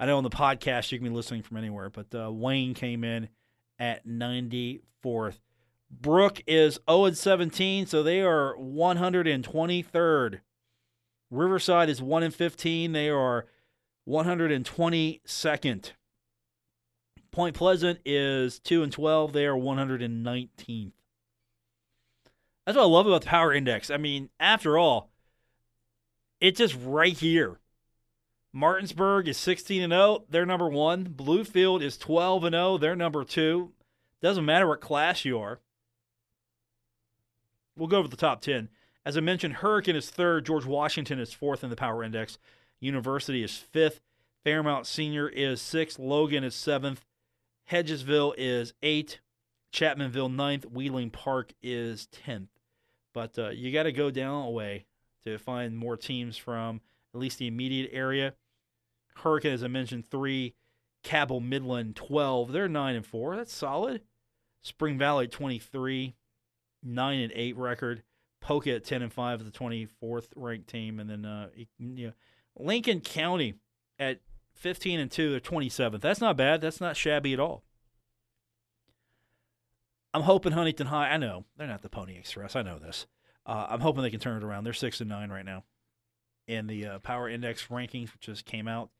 I 0.00 0.06
know 0.06 0.18
on 0.18 0.24
the 0.24 0.30
podcast 0.30 0.90
you 0.90 0.98
can 0.98 1.06
be 1.06 1.14
listening 1.14 1.44
from 1.44 1.58
anywhere, 1.58 1.90
but 1.90 2.12
uh, 2.12 2.32
Wayne 2.32 2.74
came 2.74 3.04
in 3.04 3.28
at 3.78 4.04
94th. 4.04 5.38
Brooke 5.92 6.42
is 6.48 6.80
0 6.90 7.12
17, 7.12 7.86
so 7.86 8.02
they 8.02 8.20
are 8.20 8.56
123rd. 8.56 10.40
Riverside 11.30 11.88
is 11.88 12.00
1 12.00 12.22
in 12.22 12.30
15, 12.30 12.92
they 12.92 13.08
are 13.08 13.46
122nd. 14.08 15.92
Point 17.30 17.54
Pleasant 17.54 18.00
is 18.04 18.58
2 18.60 18.82
and 18.82 18.92
12, 18.92 19.32
they 19.32 19.46
are 19.46 19.56
119th. 19.56 20.92
That's 22.64 22.76
what 22.76 22.84
I 22.84 22.86
love 22.86 23.06
about 23.06 23.22
the 23.22 23.28
power 23.28 23.52
index. 23.52 23.90
I 23.90 23.96
mean, 23.96 24.30
after 24.40 24.78
all, 24.78 25.10
it's 26.40 26.58
just 26.58 26.76
right 26.82 27.16
here. 27.16 27.58
Martinsburg 28.52 29.28
is 29.28 29.36
16 29.36 29.82
and 29.82 29.92
0, 29.92 30.24
they're 30.30 30.46
number 30.46 30.68
1. 30.68 31.08
Bluefield 31.08 31.82
is 31.82 31.98
12 31.98 32.44
and 32.44 32.54
0, 32.54 32.78
they're 32.78 32.96
number 32.96 33.24
2. 33.24 33.72
Doesn't 34.20 34.44
matter 34.44 34.66
what 34.66 34.80
class 34.80 35.24
you 35.24 35.38
are. 35.38 35.60
We'll 37.76 37.88
go 37.88 37.98
over 37.98 38.08
the 38.08 38.16
top 38.16 38.40
10. 38.40 38.68
As 39.08 39.16
I 39.16 39.20
mentioned, 39.20 39.54
Hurricane 39.54 39.96
is 39.96 40.10
third, 40.10 40.44
George 40.44 40.66
Washington 40.66 41.18
is 41.18 41.32
fourth 41.32 41.64
in 41.64 41.70
the 41.70 41.76
power 41.76 42.04
index. 42.04 42.36
University 42.78 43.42
is 43.42 43.56
fifth, 43.56 44.02
Fairmont 44.44 44.86
Senior 44.86 45.30
is 45.30 45.62
sixth, 45.62 45.98
Logan 45.98 46.44
is 46.44 46.54
seventh, 46.54 47.06
Hedgesville 47.70 48.34
is 48.36 48.74
eighth, 48.82 49.16
Chapmanville 49.72 50.34
ninth, 50.34 50.66
Wheeling 50.66 51.08
Park 51.08 51.54
is 51.62 52.06
10th. 52.26 52.48
But 53.14 53.38
uh, 53.38 53.48
you 53.48 53.72
got 53.72 53.84
to 53.84 53.92
go 53.92 54.10
down 54.10 54.44
a 54.44 54.50
way 54.50 54.84
to 55.24 55.38
find 55.38 55.74
more 55.74 55.96
teams 55.96 56.36
from 56.36 56.82
at 57.14 57.18
least 57.18 57.38
the 57.38 57.46
immediate 57.46 57.88
area. 57.94 58.34
Hurricane, 59.14 59.52
as 59.52 59.64
I 59.64 59.68
mentioned, 59.68 60.04
three. 60.04 60.52
Cabell 61.02 61.40
Midland, 61.40 61.96
12. 61.96 62.52
They're 62.52 62.68
9 62.68 62.94
and 62.94 63.06
4. 63.06 63.36
That's 63.36 63.54
solid. 63.54 64.02
Spring 64.60 64.98
Valley, 64.98 65.28
23. 65.28 66.14
9 66.82 67.18
and 67.18 67.32
8 67.34 67.56
record. 67.56 68.02
Poca 68.40 68.76
at 68.76 68.84
10 68.84 69.02
and 69.02 69.12
5 69.12 69.44
the 69.44 69.50
24th 69.50 70.28
ranked 70.36 70.68
team. 70.68 71.00
And 71.00 71.10
then 71.10 71.24
uh, 71.24 71.48
you 71.78 72.06
know, 72.06 72.12
Lincoln 72.56 73.00
County 73.00 73.54
at 73.98 74.20
15 74.54 75.00
and 75.00 75.10
2. 75.10 75.30
They're 75.30 75.40
27th. 75.40 76.00
That's 76.00 76.20
not 76.20 76.36
bad. 76.36 76.60
That's 76.60 76.80
not 76.80 76.96
shabby 76.96 77.32
at 77.32 77.40
all. 77.40 77.64
I'm 80.14 80.22
hoping 80.22 80.52
Huntington 80.52 80.86
High. 80.86 81.10
I 81.10 81.16
know 81.16 81.44
they're 81.56 81.66
not 81.66 81.82
the 81.82 81.88
Pony 81.88 82.16
Express. 82.16 82.56
I 82.56 82.62
know 82.62 82.78
this. 82.78 83.06
Uh, 83.44 83.66
I'm 83.68 83.80
hoping 83.80 84.02
they 84.02 84.10
can 84.10 84.20
turn 84.20 84.38
it 84.38 84.44
around. 84.44 84.64
They're 84.64 84.72
six 84.72 85.00
and 85.00 85.08
nine 85.08 85.30
right 85.30 85.44
now 85.44 85.64
in 86.46 86.66
the 86.66 86.86
uh, 86.86 86.98
Power 87.00 87.28
Index 87.28 87.66
rankings, 87.66 88.12
which 88.12 88.22
just 88.22 88.46
came 88.46 88.66
out. 88.66 88.90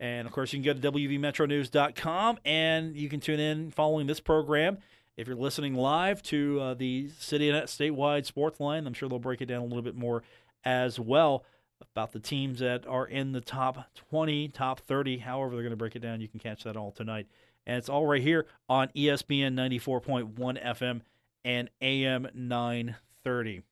And 0.00 0.26
of 0.26 0.32
course, 0.32 0.52
you 0.52 0.60
can 0.60 0.74
go 0.74 0.80
to 0.80 0.92
WVMetroNews.com 0.92 2.38
and 2.44 2.96
you 2.96 3.08
can 3.08 3.20
tune 3.20 3.40
in 3.40 3.70
following 3.70 4.06
this 4.06 4.20
program. 4.20 4.78
If 5.16 5.28
you're 5.28 5.36
listening 5.36 5.74
live 5.74 6.22
to 6.24 6.60
uh, 6.60 6.74
the 6.74 7.08
CityNet 7.20 7.64
statewide 7.64 8.26
sports 8.26 8.58
line, 8.58 8.86
I'm 8.86 8.94
sure 8.94 9.08
they'll 9.08 9.18
break 9.18 9.40
it 9.40 9.46
down 9.46 9.60
a 9.60 9.64
little 9.64 9.82
bit 9.82 9.94
more 9.94 10.22
as 10.64 10.98
well 10.98 11.44
about 11.80 12.12
the 12.12 12.20
teams 12.20 12.58
that 12.60 12.86
are 12.86 13.06
in 13.06 13.32
the 13.32 13.40
top 13.40 13.94
20, 14.10 14.48
top 14.48 14.80
30, 14.80 15.18
however 15.18 15.54
they're 15.54 15.62
going 15.62 15.70
to 15.70 15.76
break 15.76 15.94
it 15.94 16.00
down. 16.00 16.20
You 16.20 16.28
can 16.28 16.40
catch 16.40 16.64
that 16.64 16.76
all 16.76 16.90
tonight 16.90 17.26
and 17.66 17.78
it's 17.78 17.88
all 17.88 18.06
right 18.06 18.22
here 18.22 18.46
on 18.68 18.88
ESPN 18.88 19.54
94.1 19.54 20.64
FM 20.64 21.00
and 21.44 21.70
AM 21.80 22.28
930. 22.34 23.58
I 23.58 23.62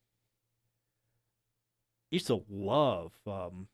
used 2.11 2.27
to 2.27 2.43
love, 2.49 3.13
um, 3.27 3.69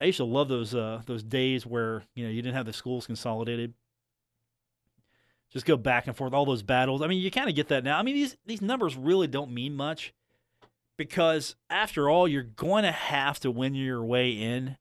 I 0.00 0.06
used 0.06 0.18
to 0.18 0.24
love 0.24 0.48
those 0.48 0.74
uh, 0.74 1.02
those 1.06 1.22
days 1.22 1.66
where 1.66 2.02
you 2.14 2.24
know 2.24 2.30
you 2.30 2.42
didn't 2.42 2.56
have 2.56 2.66
the 2.66 2.72
schools 2.72 3.06
consolidated. 3.06 3.74
Just 5.52 5.66
go 5.66 5.76
back 5.76 6.06
and 6.06 6.16
forth, 6.16 6.32
all 6.32 6.46
those 6.46 6.62
battles. 6.62 7.02
I 7.02 7.06
mean, 7.06 7.20
you 7.20 7.30
kind 7.30 7.48
of 7.48 7.54
get 7.54 7.68
that 7.68 7.84
now. 7.84 7.98
I 7.98 8.02
mean, 8.02 8.14
these 8.14 8.36
these 8.46 8.62
numbers 8.62 8.96
really 8.96 9.26
don't 9.26 9.52
mean 9.52 9.74
much 9.74 10.14
because 10.96 11.56
after 11.68 12.08
all, 12.08 12.26
you're 12.26 12.42
going 12.42 12.84
to 12.84 12.92
have 12.92 13.38
to 13.40 13.50
win 13.50 13.74
your 13.74 14.02
way 14.02 14.30
in 14.30 14.76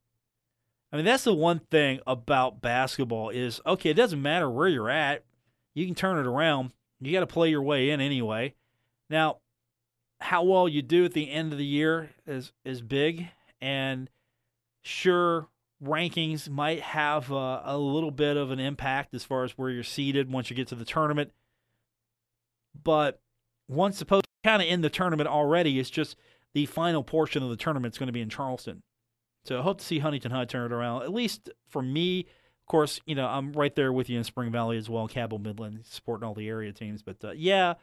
I 0.92 0.98
mean, 0.98 1.06
that's 1.06 1.24
the 1.24 1.34
one 1.34 1.60
thing 1.60 2.02
about 2.06 2.62
basketball 2.62 3.30
is 3.30 3.62
okay, 3.66 3.92
it 3.92 3.96
doesn't 3.96 4.22
matter 4.22 4.50
where 4.50 4.68
you're 4.68 4.90
at. 4.90 5.24
You 5.74 5.86
can 5.86 5.96
turn 5.96 6.18
it 6.18 6.28
around. 6.28 6.72
You 7.00 7.14
got 7.14 7.22
to 7.22 7.28
play 7.28 7.50
your 7.50 7.64
way 7.64 7.90
in 7.90 8.02
anyway. 8.02 8.56
Now, 9.10 9.38
how 10.20 10.44
well 10.44 10.68
you 10.68 10.82
do 10.82 11.06
at 11.06 11.14
the 11.14 11.32
end 11.32 11.54
of 11.54 11.58
the 11.58 11.66
year 11.66 12.12
is 12.28 12.52
is 12.66 12.82
big 12.82 13.30
and 13.62 14.10
sure 14.82 15.48
rankings 15.84 16.50
might 16.50 16.82
have 16.82 17.32
a, 17.32 17.62
a 17.65 17.78
little 17.78 18.12
bit 18.12 18.38
of 18.38 18.52
an 18.52 18.60
impact 18.60 19.13
as 19.13 19.24
far 19.24 19.44
as 19.44 19.52
where 19.58 19.70
you're 19.70 19.84
seated 19.84 20.32
once 20.32 20.50
you 20.50 20.56
get 20.56 20.67
to 20.67 20.76
the 20.76 20.86
tournament. 20.86 21.32
But 22.84 23.22
once 23.67 23.98
supposed 23.98 24.26
kind 24.44 24.62
of 24.62 24.67
in 24.67 24.82
the 24.82 24.89
tournament 24.89 25.30
already, 25.30 25.80
it's 25.80 25.89
just 25.89 26.15
the 26.54 26.65
final 26.65 27.04
portion 27.04 27.44
of 27.44 27.50
the 27.50 27.56
tournament 27.56 27.94
is 27.94 27.98
going 27.98 28.08
to 28.08 28.13
be 28.13 28.22
in 28.22 28.30
Charleston. 28.30 28.84
So 29.46 29.60
I 29.60 29.63
hope 29.63 29.80
to 29.80 29.86
see 29.86 30.00
Huntington 30.00 30.32
High 30.32 30.46
turn 30.46 30.72
it 30.72 30.76
around. 30.76 31.04
At 31.04 31.13
least 31.13 31.50
for 31.67 31.82
me, 31.82 32.22
of 32.22 32.67
course, 32.67 33.02
you 33.06 33.15
know 33.15 33.26
I'm 33.26 33.54
right 33.54 33.76
there 33.76 33.91
with 33.91 34.10
you 34.10 34.17
in 34.17 34.24
Spring 34.24 34.52
Valley 34.52 34.78
as 34.78 34.89
well. 34.89 35.08
Cabell 35.08 35.39
Midland 35.39 35.82
supporting 35.84 36.28
all 36.28 36.36
the 36.36 36.48
area 36.48 36.72
teams, 36.72 37.02
but 37.02 37.17
uh, 37.24 37.32
yeah, 37.32 37.74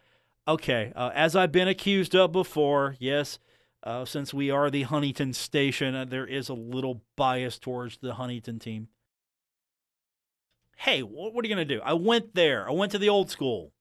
okay. 0.47 0.93
Uh, 0.95 1.11
as 1.15 1.35
I've 1.35 1.53
been 1.53 1.69
accused 1.69 2.15
of 2.15 2.33
before, 2.33 2.97
yes, 3.01 3.39
uh, 3.83 4.05
since 4.05 4.35
we 4.35 4.51
are 4.51 4.71
the 4.71 4.83
Huntington 4.83 5.33
station, 5.33 5.95
uh, 5.95 6.05
there 6.05 6.27
is 6.27 6.49
a 6.49 6.55
little 6.55 7.03
bias 7.17 7.59
towards 7.59 7.99
the 7.99 8.15
Huntington 8.15 8.59
team. 8.59 8.89
Hey, 10.77 11.01
what, 11.01 11.33
are 11.33 11.49
you 11.49 11.55
gonna 11.55 11.65
do? 11.65 11.81
I 11.85 11.95
went 11.95 12.35
there. 12.35 12.69
I 12.69 12.73
went 12.73 12.93
to 12.93 12.99
the 12.99 13.09
old 13.09 13.31
school. 13.31 13.73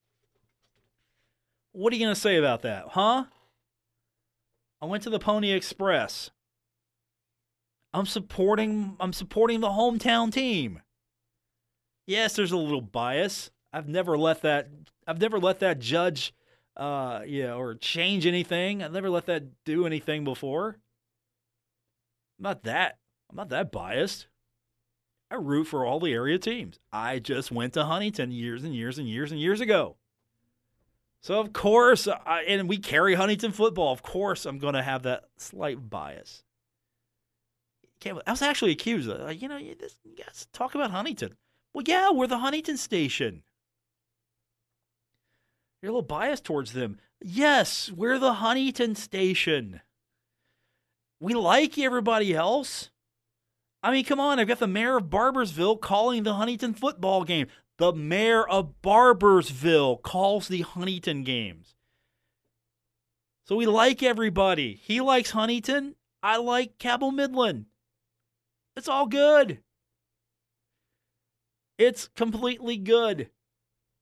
What 1.72 1.94
are 1.94 1.96
you 1.96 2.06
gonna 2.06 2.16
say 2.16 2.38
about 2.38 2.64
that, 2.64 2.86
huh? 2.90 3.26
I 4.82 4.86
went 4.86 5.04
to 5.04 5.10
the 5.10 5.20
Pony 5.20 5.52
Express. 5.52 6.32
I'm 7.94 8.06
supporting 8.06 8.96
I'm 9.00 9.14
supporting 9.14 9.60
the 9.60 9.70
hometown 9.70 10.32
team. 10.32 10.82
Yes, 12.06 12.36
there's 12.36 12.52
a 12.52 12.58
little 12.58 12.82
bias. 12.82 13.52
I've 13.74 13.88
never 13.88 14.18
let 14.18 14.42
that 14.42 14.70
I've 15.08 15.22
never 15.22 15.40
let 15.40 15.60
that 15.60 15.80
judge 15.80 16.34
uh 16.78 17.22
yeah 17.26 17.54
or 17.54 17.76
change 17.76 18.26
anything. 18.26 18.84
I've 18.84 18.94
never 18.94 19.10
let 19.10 19.26
that 19.26 19.64
do 19.66 19.86
anything 19.86 20.24
before. 20.24 20.78
I'm 22.40 22.44
not 22.44 22.64
that 22.64 23.00
I'm 23.30 23.36
not 23.36 23.50
that 23.50 23.72
biased. 23.72 24.28
I 25.30 25.36
root 25.36 25.66
for 25.66 25.86
all 25.86 26.00
the 26.00 26.14
area 26.14 26.38
teams. 26.38 26.80
I 26.94 27.20
just 27.20 27.52
went 27.52 27.74
to 27.74 27.84
Huntington 27.84 28.32
years 28.32 28.64
and 28.64 28.74
years 28.74 28.98
and 28.98 29.10
years 29.10 29.32
and 29.32 29.42
years 29.42 29.60
ago. 29.60 29.98
So 31.20 31.40
of 31.40 31.52
course, 31.52 32.08
I, 32.08 32.44
and 32.44 32.70
we 32.70 32.78
carry 32.78 33.16
Huntington 33.16 33.52
football. 33.52 33.92
Of 33.92 34.04
course, 34.04 34.46
I'm 34.46 34.60
going 34.60 34.76
to 34.76 34.84
have 34.84 35.04
that 35.04 35.26
slight 35.36 35.90
bias. 35.90 36.44
Can't, 38.00 38.20
I 38.26 38.32
was 38.32 38.42
actually 38.42 38.72
accused 38.72 39.10
of, 39.10 39.34
you 39.34 39.50
know, 39.50 39.58
you, 39.58 39.76
this, 39.76 39.98
you 40.06 40.16
guys 40.16 40.48
talk 40.54 40.76
about 40.76 40.92
Huntington. 40.92 41.36
Well, 41.74 41.84
yeah, 41.86 42.12
we're 42.12 42.28
the 42.28 42.38
Huntington 42.38 42.78
station. 42.78 43.44
You're 45.82 45.92
a 45.92 45.94
little 45.94 46.02
biased 46.02 46.44
towards 46.44 46.74
them. 46.74 47.00
Yes, 47.22 47.92
we're 47.92 48.20
the 48.20 48.34
Huntington 48.34 48.96
station. 48.96 49.82
We 51.20 51.34
like 51.34 51.78
everybody 51.78 52.34
else. 52.34 52.92
I 53.84 53.92
mean, 53.92 54.06
come 54.06 54.20
on, 54.20 54.40
I've 54.40 54.48
got 54.48 54.60
the 54.60 54.68
mayor 54.68 54.98
of 54.98 55.06
Barboursville 55.06 55.80
calling 55.80 56.24
the 56.24 56.36
Huntington 56.36 56.74
football 56.74 57.24
game. 57.24 57.48
The 57.78 57.94
mayor 57.94 58.48
of 58.48 58.82
Barboursville 58.82 60.02
calls 60.02 60.48
the 60.48 60.62
Huntington 60.62 61.24
games. 61.24 61.76
So 63.46 63.56
we 63.56 63.66
like 63.66 64.04
everybody. 64.04 64.76
He 64.76 65.00
likes 65.00 65.32
Huntington. 65.32 65.96
I 66.22 66.38
like 66.38 66.80
Cabell 66.80 67.12
Midland. 67.12 67.66
It's 68.76 68.88
all 68.88 69.06
good. 69.06 69.60
It's 71.78 72.08
completely 72.10 72.78
good. 72.78 73.30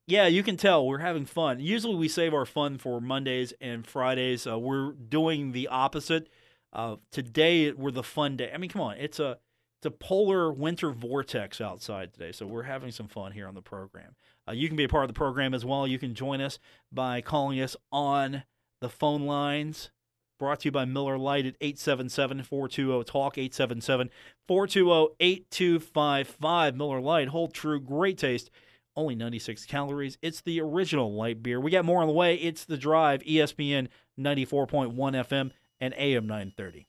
Yeah, 0.07 0.27
you 0.27 0.43
can 0.43 0.55
tell 0.55 0.85
we're 0.85 0.99
having 0.99 1.25
fun. 1.25 1.59
Usually 1.59 1.95
we 1.95 2.07
save 2.07 2.33
our 2.33 2.45
fun 2.45 2.77
for 2.77 3.01
Mondays 3.01 3.53
and 3.59 3.87
Fridays. 3.87 4.45
Uh, 4.45 4.59
we're 4.59 4.91
doing 4.91 5.51
the 5.51 5.67
opposite. 5.67 6.29
Uh, 6.71 6.97
today 7.11 7.71
we're 7.71 7.89
the 7.89 8.03
fun 8.03 8.37
day. 8.37 8.51
I 8.53 8.57
mean, 8.57 8.69
come 8.69 8.83
on, 8.83 8.97
it's 8.97 9.19
a 9.19 9.39
it's 9.79 9.87
a 9.87 9.91
polar 9.91 10.51
winter 10.51 10.91
vortex 10.91 11.59
outside 11.59 12.13
today, 12.13 12.31
so 12.31 12.45
we're 12.45 12.63
having 12.63 12.91
some 12.91 13.07
fun 13.07 13.31
here 13.31 13.47
on 13.47 13.55
the 13.55 13.61
program. 13.61 14.15
Uh, 14.47 14.51
you 14.51 14.67
can 14.67 14.77
be 14.77 14.83
a 14.83 14.89
part 14.89 15.03
of 15.03 15.07
the 15.09 15.17
program 15.17 15.55
as 15.55 15.65
well. 15.65 15.87
You 15.87 15.97
can 15.97 16.13
join 16.13 16.39
us 16.39 16.59
by 16.91 17.21
calling 17.21 17.59
us 17.59 17.75
on 17.91 18.43
the 18.81 18.89
phone 18.89 19.25
lines. 19.25 19.89
Brought 20.37 20.59
to 20.61 20.67
you 20.67 20.71
by 20.71 20.85
Miller 20.85 21.17
Lite 21.17 21.45
at 21.45 21.55
877 21.61 22.43
420 22.43 23.03
TALK, 23.05 23.37
877 23.37 24.09
420 24.47 25.15
8255. 25.19 26.75
Miller 26.75 27.01
Lite, 27.01 27.29
hold 27.29 27.53
true, 27.53 27.79
great 27.79 28.17
taste, 28.17 28.51
only 28.95 29.15
96 29.15 29.65
calories. 29.65 30.17
It's 30.21 30.41
the 30.41 30.61
original 30.61 31.13
light 31.13 31.43
beer. 31.43 31.59
We 31.59 31.71
got 31.71 31.85
more 31.85 32.01
on 32.01 32.07
the 32.07 32.13
way. 32.13 32.35
It's 32.35 32.65
The 32.65 32.77
Drive, 32.77 33.21
ESPN 33.21 33.87
94.1 34.19 34.93
FM 34.95 35.51
and 35.79 35.93
AM 35.97 36.27
930. 36.27 36.87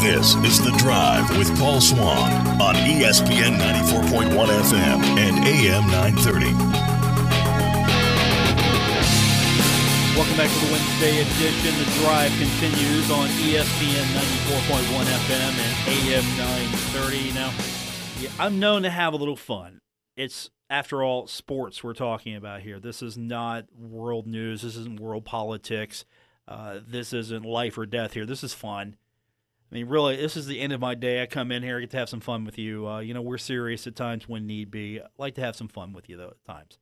This 0.00 0.34
is 0.36 0.64
The 0.64 0.74
Drive 0.78 1.36
with 1.36 1.56
Paul 1.58 1.80
Swann 1.80 2.60
on 2.62 2.74
ESPN 2.74 3.58
94.1 3.58 4.30
FM 4.32 5.02
and 5.18 5.46
AM 5.46 5.86
930. 5.90 6.87
Welcome 10.18 10.36
back 10.36 10.50
to 10.50 10.66
the 10.66 10.72
Wednesday 10.72 11.20
edition. 11.20 11.78
The 11.78 12.02
drive 12.02 12.32
continues 12.32 13.08
on 13.08 13.28
ESPN 13.28 14.02
94.1 14.02 15.04
FM 15.04 15.54
and 15.54 15.88
AM 15.88 16.36
930. 16.36 17.32
Now, 17.34 17.54
yeah, 18.18 18.28
I'm 18.36 18.58
known 18.58 18.82
to 18.82 18.90
have 18.90 19.12
a 19.12 19.16
little 19.16 19.36
fun. 19.36 19.78
It's, 20.16 20.50
after 20.68 21.04
all, 21.04 21.28
sports 21.28 21.84
we're 21.84 21.94
talking 21.94 22.34
about 22.34 22.62
here. 22.62 22.80
This 22.80 23.00
is 23.00 23.16
not 23.16 23.66
world 23.72 24.26
news. 24.26 24.62
This 24.62 24.74
isn't 24.74 24.98
world 24.98 25.24
politics. 25.24 26.04
Uh, 26.48 26.80
this 26.84 27.12
isn't 27.12 27.44
life 27.44 27.78
or 27.78 27.86
death 27.86 28.14
here. 28.14 28.26
This 28.26 28.42
is 28.42 28.52
fun. 28.52 28.96
I 29.70 29.74
mean, 29.76 29.86
really, 29.86 30.16
this 30.16 30.36
is 30.36 30.48
the 30.48 30.58
end 30.58 30.72
of 30.72 30.80
my 30.80 30.96
day. 30.96 31.22
I 31.22 31.26
come 31.26 31.52
in 31.52 31.62
here, 31.62 31.76
I 31.76 31.82
get 31.82 31.90
to 31.90 31.98
have 31.98 32.08
some 32.08 32.18
fun 32.18 32.44
with 32.44 32.58
you. 32.58 32.88
Uh, 32.88 32.98
you 32.98 33.14
know, 33.14 33.22
we're 33.22 33.38
serious 33.38 33.86
at 33.86 33.94
times 33.94 34.28
when 34.28 34.48
need 34.48 34.72
be. 34.72 35.00
I 35.00 35.06
like 35.16 35.36
to 35.36 35.42
have 35.42 35.54
some 35.54 35.68
fun 35.68 35.92
with 35.92 36.08
you, 36.08 36.16
though, 36.16 36.32
at 36.32 36.44
times. 36.44 36.76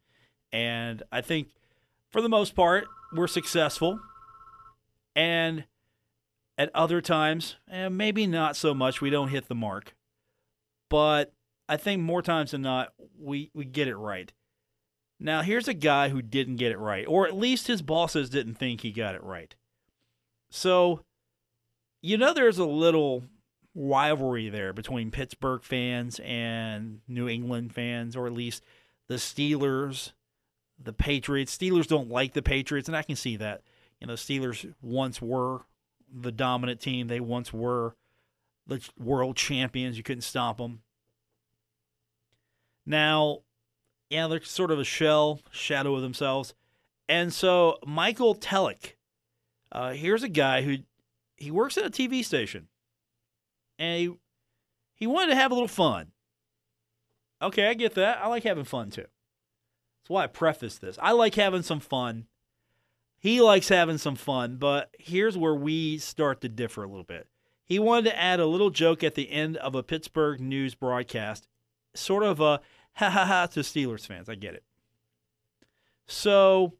And 0.53 1.03
I 1.13 1.21
think, 1.21 1.51
for 2.11 2.21
the 2.21 2.29
most 2.29 2.55
part, 2.55 2.87
we're 3.13 3.27
successful. 3.27 4.01
And 5.15 5.65
at 6.59 6.71
other 6.75 7.01
times, 7.01 7.57
eh, 7.71 7.89
maybe 7.89 8.27
not 8.27 8.57
so 8.57 8.75
much. 8.75 9.01
We 9.01 9.11
don't 9.11 9.29
hit 9.29 9.49
the 9.49 9.55
mark. 9.55 9.95
But 10.89 11.33
I 11.69 11.77
think 11.77 12.03
more 12.03 12.23
times 12.23 12.53
than 12.53 12.63
not, 12.63 12.93
we, 13.19 13.51
we 13.55 13.65
get 13.65 13.89
it 13.89 13.97
right. 13.97 14.33
Now, 15.19 15.43
here's 15.43 15.69
a 15.69 15.75
guy 15.75 16.11
who 16.11 16.21
didn't 16.21 16.57
get 16.57 16.73
it 16.73 16.79
right, 16.79 17.07
or 17.09 17.27
at 17.27 17.37
least 17.37 17.69
his 17.69 17.81
bosses 17.81 18.29
didn't 18.29 18.55
think 18.55 18.83
he 18.83 18.93
got 18.93 19.15
it 19.15 19.23
right. 19.23 19.55
So, 20.51 21.01
you 22.03 22.19
know, 22.19 22.35
there's 22.35 22.59
a 22.59 22.67
little 22.67 23.25
rivalry 23.75 24.49
there 24.49 24.73
between 24.73 25.11
Pittsburgh 25.11 25.63
fans 25.63 26.21
and 26.23 27.01
New 27.09 27.29
England 27.29 27.75
fans, 27.75 28.15
or 28.15 28.27
at 28.27 28.33
least 28.33 28.65
the 29.09 29.15
Steelers, 29.15 30.13
the 30.83 30.93
Patriots. 30.93 31.57
Steelers 31.57 31.87
don't 31.87 32.11
like 32.11 32.33
the 32.33 32.43
Patriots, 32.43 32.89
and 32.89 32.97
I 32.97 33.03
can 33.03 33.17
see 33.17 33.37
that. 33.37 33.63
You 34.01 34.07
know, 34.07 34.15
Steelers 34.15 34.73
once 34.83 35.23
were 35.23 35.63
the 36.13 36.33
dominant 36.33 36.81
team, 36.81 37.09
they 37.09 37.21
once 37.21 37.53
were 37.53 37.97
the 38.67 38.87
world 38.99 39.37
champions. 39.37 39.97
You 39.97 40.03
couldn't 40.03 40.23
stop 40.23 40.59
them. 40.59 40.83
Now, 42.85 43.41
yeah, 44.11 44.29
they're 44.29 44.43
sort 44.43 44.71
of 44.71 44.79
a 44.79 44.85
shell, 44.85 45.41
shadow 45.51 45.95
of 45.97 46.03
themselves. 46.03 46.55
And 47.09 47.33
so, 47.33 47.79
Michael 47.87 48.35
Telek, 48.35 48.95
uh, 49.73 49.93
here's 49.93 50.23
a 50.23 50.29
guy 50.29 50.63
who 50.63 50.79
he 51.37 51.51
works 51.51 51.77
at 51.77 51.85
a 51.85 51.91
TV 51.91 52.25
station, 52.25 52.69
and 53.79 54.01
he 54.01 54.15
he 54.95 55.07
wanted 55.07 55.31
to 55.31 55.37
have 55.37 55.51
a 55.51 55.55
little 55.55 55.69
fun. 55.69 56.13
Okay, 57.43 57.69
I 57.69 57.75
get 57.75 57.95
that. 57.95 58.19
I 58.23 58.29
like 58.29 58.45
having 58.45 58.65
fun 58.65 58.91
too. 58.91 59.07
That's 60.07 60.11
why 60.15 60.23
I 60.23 60.29
preface 60.29 60.79
this. 60.79 61.01
I 61.03 61.11
like 61.11 61.35
having 61.35 61.63
some 61.63 61.81
fun. 61.81 62.27
He 63.19 63.41
likes 63.41 63.71
having 63.71 63.99
some 63.99 64.15
fun, 64.15 64.55
but 64.57 64.95
here's 65.01 65.37
where 65.37 65.53
we 65.57 65.99
start 65.99 66.41
to 66.43 66.49
differ 66.49 66.85
a 66.85 66.87
little 66.87 67.03
bit. 67.03 67.27
He 67.65 67.81
wanted 67.81 68.11
to 68.11 68.17
add 68.17 68.39
a 68.39 68.47
little 68.47 68.71
joke 68.71 69.03
at 69.03 69.17
the 69.17 69.33
end 69.33 69.57
of 69.57 69.75
a 69.75 69.83
Pittsburgh 69.83 70.39
news 70.39 70.77
broadcast, 70.77 71.49
sort 71.93 72.23
of 72.23 72.39
a 72.39 72.61
ha 72.95 73.11
ha 73.11 73.25
ha 73.25 73.47
to 73.47 73.61
Steelers 73.61 74.07
fans. 74.07 74.29
I 74.29 74.37
get 74.37 74.55
it. 74.55 74.63
So, 76.07 76.75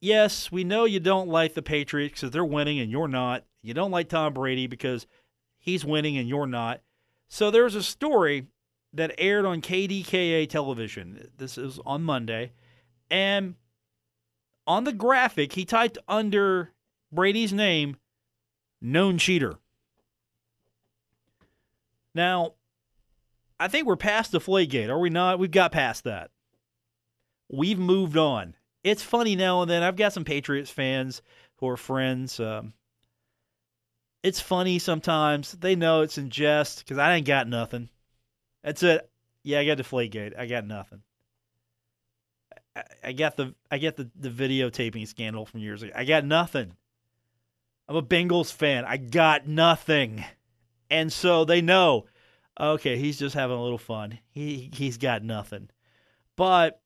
yes, 0.00 0.50
we 0.50 0.64
know 0.64 0.86
you 0.86 1.00
don't 1.00 1.28
like 1.28 1.52
the 1.52 1.60
Patriots 1.60 2.14
because 2.14 2.30
they're 2.30 2.42
winning 2.46 2.80
and 2.80 2.90
you're 2.90 3.08
not. 3.08 3.44
You 3.60 3.74
don't 3.74 3.90
like 3.90 4.08
Tom 4.08 4.32
Brady 4.32 4.66
because 4.66 5.06
he's 5.58 5.84
winning 5.84 6.16
and 6.16 6.26
you're 6.26 6.46
not. 6.46 6.80
So, 7.28 7.50
there's 7.50 7.74
a 7.74 7.82
story 7.82 8.46
that 8.92 9.14
aired 9.18 9.44
on 9.44 9.60
KDKA 9.60 10.48
television. 10.48 11.30
This 11.36 11.56
is 11.56 11.78
on 11.86 12.02
Monday. 12.02 12.52
And 13.10 13.54
on 14.66 14.84
the 14.84 14.92
graphic, 14.92 15.52
he 15.52 15.64
typed 15.64 15.98
under 16.08 16.72
Brady's 17.12 17.52
name, 17.52 17.96
known 18.80 19.18
cheater. 19.18 19.56
Now, 22.14 22.54
I 23.58 23.68
think 23.68 23.86
we're 23.86 23.96
past 23.96 24.32
the 24.32 24.40
Flagate, 24.40 24.88
are 24.88 24.98
we 24.98 25.10
not? 25.10 25.38
We've 25.38 25.50
got 25.50 25.72
past 25.72 26.04
that. 26.04 26.30
We've 27.48 27.78
moved 27.78 28.16
on. 28.16 28.54
It's 28.82 29.02
funny 29.02 29.36
now 29.36 29.62
and 29.62 29.70
then. 29.70 29.82
I've 29.82 29.96
got 29.96 30.12
some 30.12 30.24
Patriots 30.24 30.70
fans 30.70 31.20
who 31.56 31.68
are 31.68 31.76
friends. 31.76 32.40
Um, 32.40 32.72
it's 34.22 34.40
funny 34.40 34.78
sometimes. 34.78 35.52
They 35.52 35.76
know 35.76 36.00
it's 36.00 36.18
in 36.18 36.30
jest 36.30 36.78
because 36.78 36.98
I 36.98 37.14
ain't 37.14 37.26
got 37.26 37.48
nothing. 37.48 37.88
That's 38.62 38.82
it. 38.82 39.08
Yeah, 39.42 39.60
I 39.60 39.66
got 39.66 39.78
the 39.78 39.82
Flagate. 39.82 40.38
I 40.38 40.46
got 40.46 40.66
nothing. 40.66 41.02
I, 42.76 42.82
I 43.04 43.12
got 43.12 43.36
the 43.36 43.54
I 43.70 43.78
got 43.78 43.96
the, 43.96 44.10
the 44.18 44.28
videotaping 44.28 45.06
scandal 45.08 45.46
from 45.46 45.60
years 45.60 45.82
ago. 45.82 45.92
I 45.94 46.04
got 46.04 46.24
nothing. 46.24 46.74
I'm 47.88 47.96
a 47.96 48.02
Bengals 48.02 48.52
fan. 48.52 48.84
I 48.84 48.98
got 48.98 49.48
nothing. 49.48 50.24
And 50.90 51.12
so 51.12 51.44
they 51.44 51.60
know, 51.60 52.06
okay, 52.58 52.96
he's 52.98 53.18
just 53.18 53.34
having 53.34 53.56
a 53.56 53.62
little 53.62 53.78
fun. 53.78 54.18
He 54.30 54.70
he's 54.72 54.98
got 54.98 55.22
nothing. 55.22 55.70
But 56.36 56.80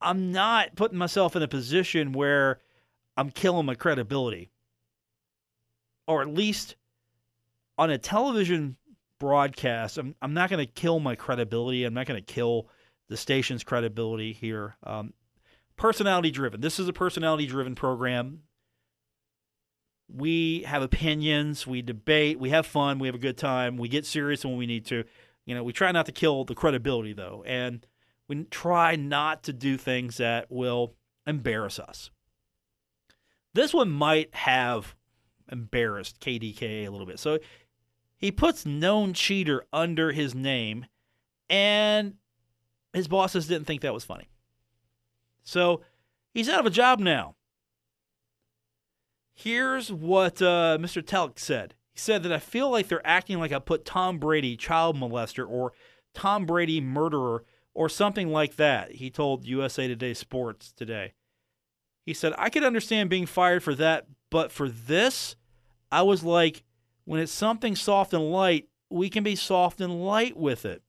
I'm 0.00 0.32
not 0.32 0.76
putting 0.76 0.98
myself 0.98 1.36
in 1.36 1.42
a 1.42 1.48
position 1.48 2.12
where 2.12 2.60
I'm 3.16 3.30
killing 3.30 3.66
my 3.66 3.74
credibility. 3.74 4.50
Or 6.06 6.22
at 6.22 6.28
least 6.28 6.76
on 7.78 7.90
a 7.90 7.98
television 7.98 8.76
broadcast, 9.20 9.98
I'm 9.98 10.16
I'm 10.20 10.34
not 10.34 10.50
going 10.50 10.66
to 10.66 10.72
kill 10.72 10.98
my 10.98 11.14
credibility. 11.14 11.84
I'm 11.84 11.94
not 11.94 12.06
going 12.06 12.20
to 12.20 12.34
kill 12.34 12.68
the 13.08 13.16
station's 13.16 13.62
credibility 13.62 14.32
here. 14.32 14.76
Um, 14.82 15.12
personality 15.76 16.32
driven. 16.32 16.60
This 16.60 16.80
is 16.80 16.88
a 16.88 16.92
personality 16.92 17.46
driven 17.46 17.76
program. 17.76 18.40
We 20.12 20.62
have 20.62 20.82
opinions, 20.82 21.68
we 21.68 21.82
debate, 21.82 22.40
we 22.40 22.50
have 22.50 22.66
fun, 22.66 22.98
we 22.98 23.06
have 23.06 23.14
a 23.14 23.18
good 23.18 23.38
time, 23.38 23.76
we 23.76 23.88
get 23.88 24.04
serious 24.04 24.44
when 24.44 24.56
we 24.56 24.66
need 24.66 24.84
to. 24.86 25.04
You 25.46 25.54
know, 25.54 25.62
we 25.62 25.72
try 25.72 25.92
not 25.92 26.06
to 26.06 26.12
kill 26.12 26.44
the 26.44 26.54
credibility 26.56 27.12
though, 27.12 27.44
and 27.46 27.86
we 28.28 28.44
try 28.44 28.96
not 28.96 29.44
to 29.44 29.52
do 29.52 29.76
things 29.76 30.16
that 30.16 30.50
will 30.50 30.94
embarrass 31.26 31.78
us. 31.78 32.10
This 33.54 33.72
one 33.72 33.90
might 33.90 34.34
have 34.34 34.94
embarrassed 35.50 36.20
KDKA 36.20 36.86
a 36.86 36.90
little 36.90 37.06
bit. 37.06 37.18
So 37.18 37.38
he 38.20 38.30
puts 38.30 38.66
known 38.66 39.14
cheater 39.14 39.64
under 39.72 40.12
his 40.12 40.34
name, 40.34 40.84
and 41.48 42.14
his 42.92 43.08
bosses 43.08 43.46
didn't 43.46 43.66
think 43.66 43.80
that 43.80 43.94
was 43.94 44.04
funny. 44.04 44.28
So 45.42 45.80
he's 46.34 46.48
out 46.48 46.60
of 46.60 46.66
a 46.66 46.70
job 46.70 47.00
now. 47.00 47.36
Here's 49.32 49.90
what 49.90 50.42
uh, 50.42 50.76
Mr. 50.78 51.02
Telk 51.02 51.38
said. 51.38 51.74
He 51.92 51.98
said 51.98 52.22
that 52.24 52.32
I 52.32 52.38
feel 52.38 52.70
like 52.70 52.88
they're 52.88 53.06
acting 53.06 53.38
like 53.38 53.52
I 53.52 53.58
put 53.58 53.86
Tom 53.86 54.18
Brady 54.18 54.54
child 54.54 54.96
molester 54.96 55.48
or 55.48 55.72
Tom 56.12 56.44
Brady 56.44 56.80
murderer 56.80 57.44
or 57.72 57.88
something 57.88 58.28
like 58.28 58.56
that. 58.56 58.92
He 58.92 59.10
told 59.10 59.46
USA 59.46 59.88
Today 59.88 60.12
Sports 60.12 60.72
today. 60.72 61.14
He 62.04 62.12
said, 62.12 62.34
I 62.36 62.50
could 62.50 62.64
understand 62.64 63.08
being 63.08 63.26
fired 63.26 63.62
for 63.62 63.74
that, 63.76 64.06
but 64.30 64.52
for 64.52 64.68
this, 64.68 65.36
I 65.90 66.02
was 66.02 66.22
like, 66.22 66.64
when 67.10 67.18
it's 67.18 67.32
something 67.32 67.74
soft 67.74 68.14
and 68.14 68.30
light, 68.30 68.68
we 68.88 69.10
can 69.10 69.24
be 69.24 69.34
soft 69.34 69.80
and 69.80 70.06
light 70.06 70.36
with 70.36 70.64
it. 70.64 70.80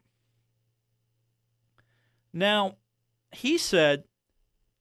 Now, 2.31 2.75
he 3.31 3.57
said 3.57 4.03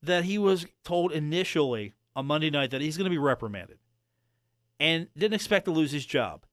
that 0.02 0.24
he 0.24 0.36
was 0.36 0.66
told 0.84 1.12
initially 1.12 1.94
on 2.14 2.26
Monday 2.26 2.50
night 2.50 2.72
that 2.72 2.82
he's 2.82 2.98
going 2.98 3.06
to 3.06 3.10
be 3.10 3.16
reprimanded 3.16 3.78
and 4.78 5.08
didn't 5.16 5.32
expect 5.32 5.64
to 5.64 5.70
lose 5.70 5.92
his 5.92 6.04
job. 6.04 6.44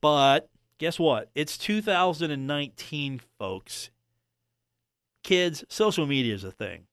But 0.00 0.48
guess 0.78 1.00
what? 1.00 1.32
It's 1.34 1.58
2019, 1.58 3.20
folks. 3.40 3.90
Kids, 5.24 5.64
social 5.68 6.06
media 6.06 6.36
is 6.36 6.44
a 6.44 6.52
thing. 6.52 6.86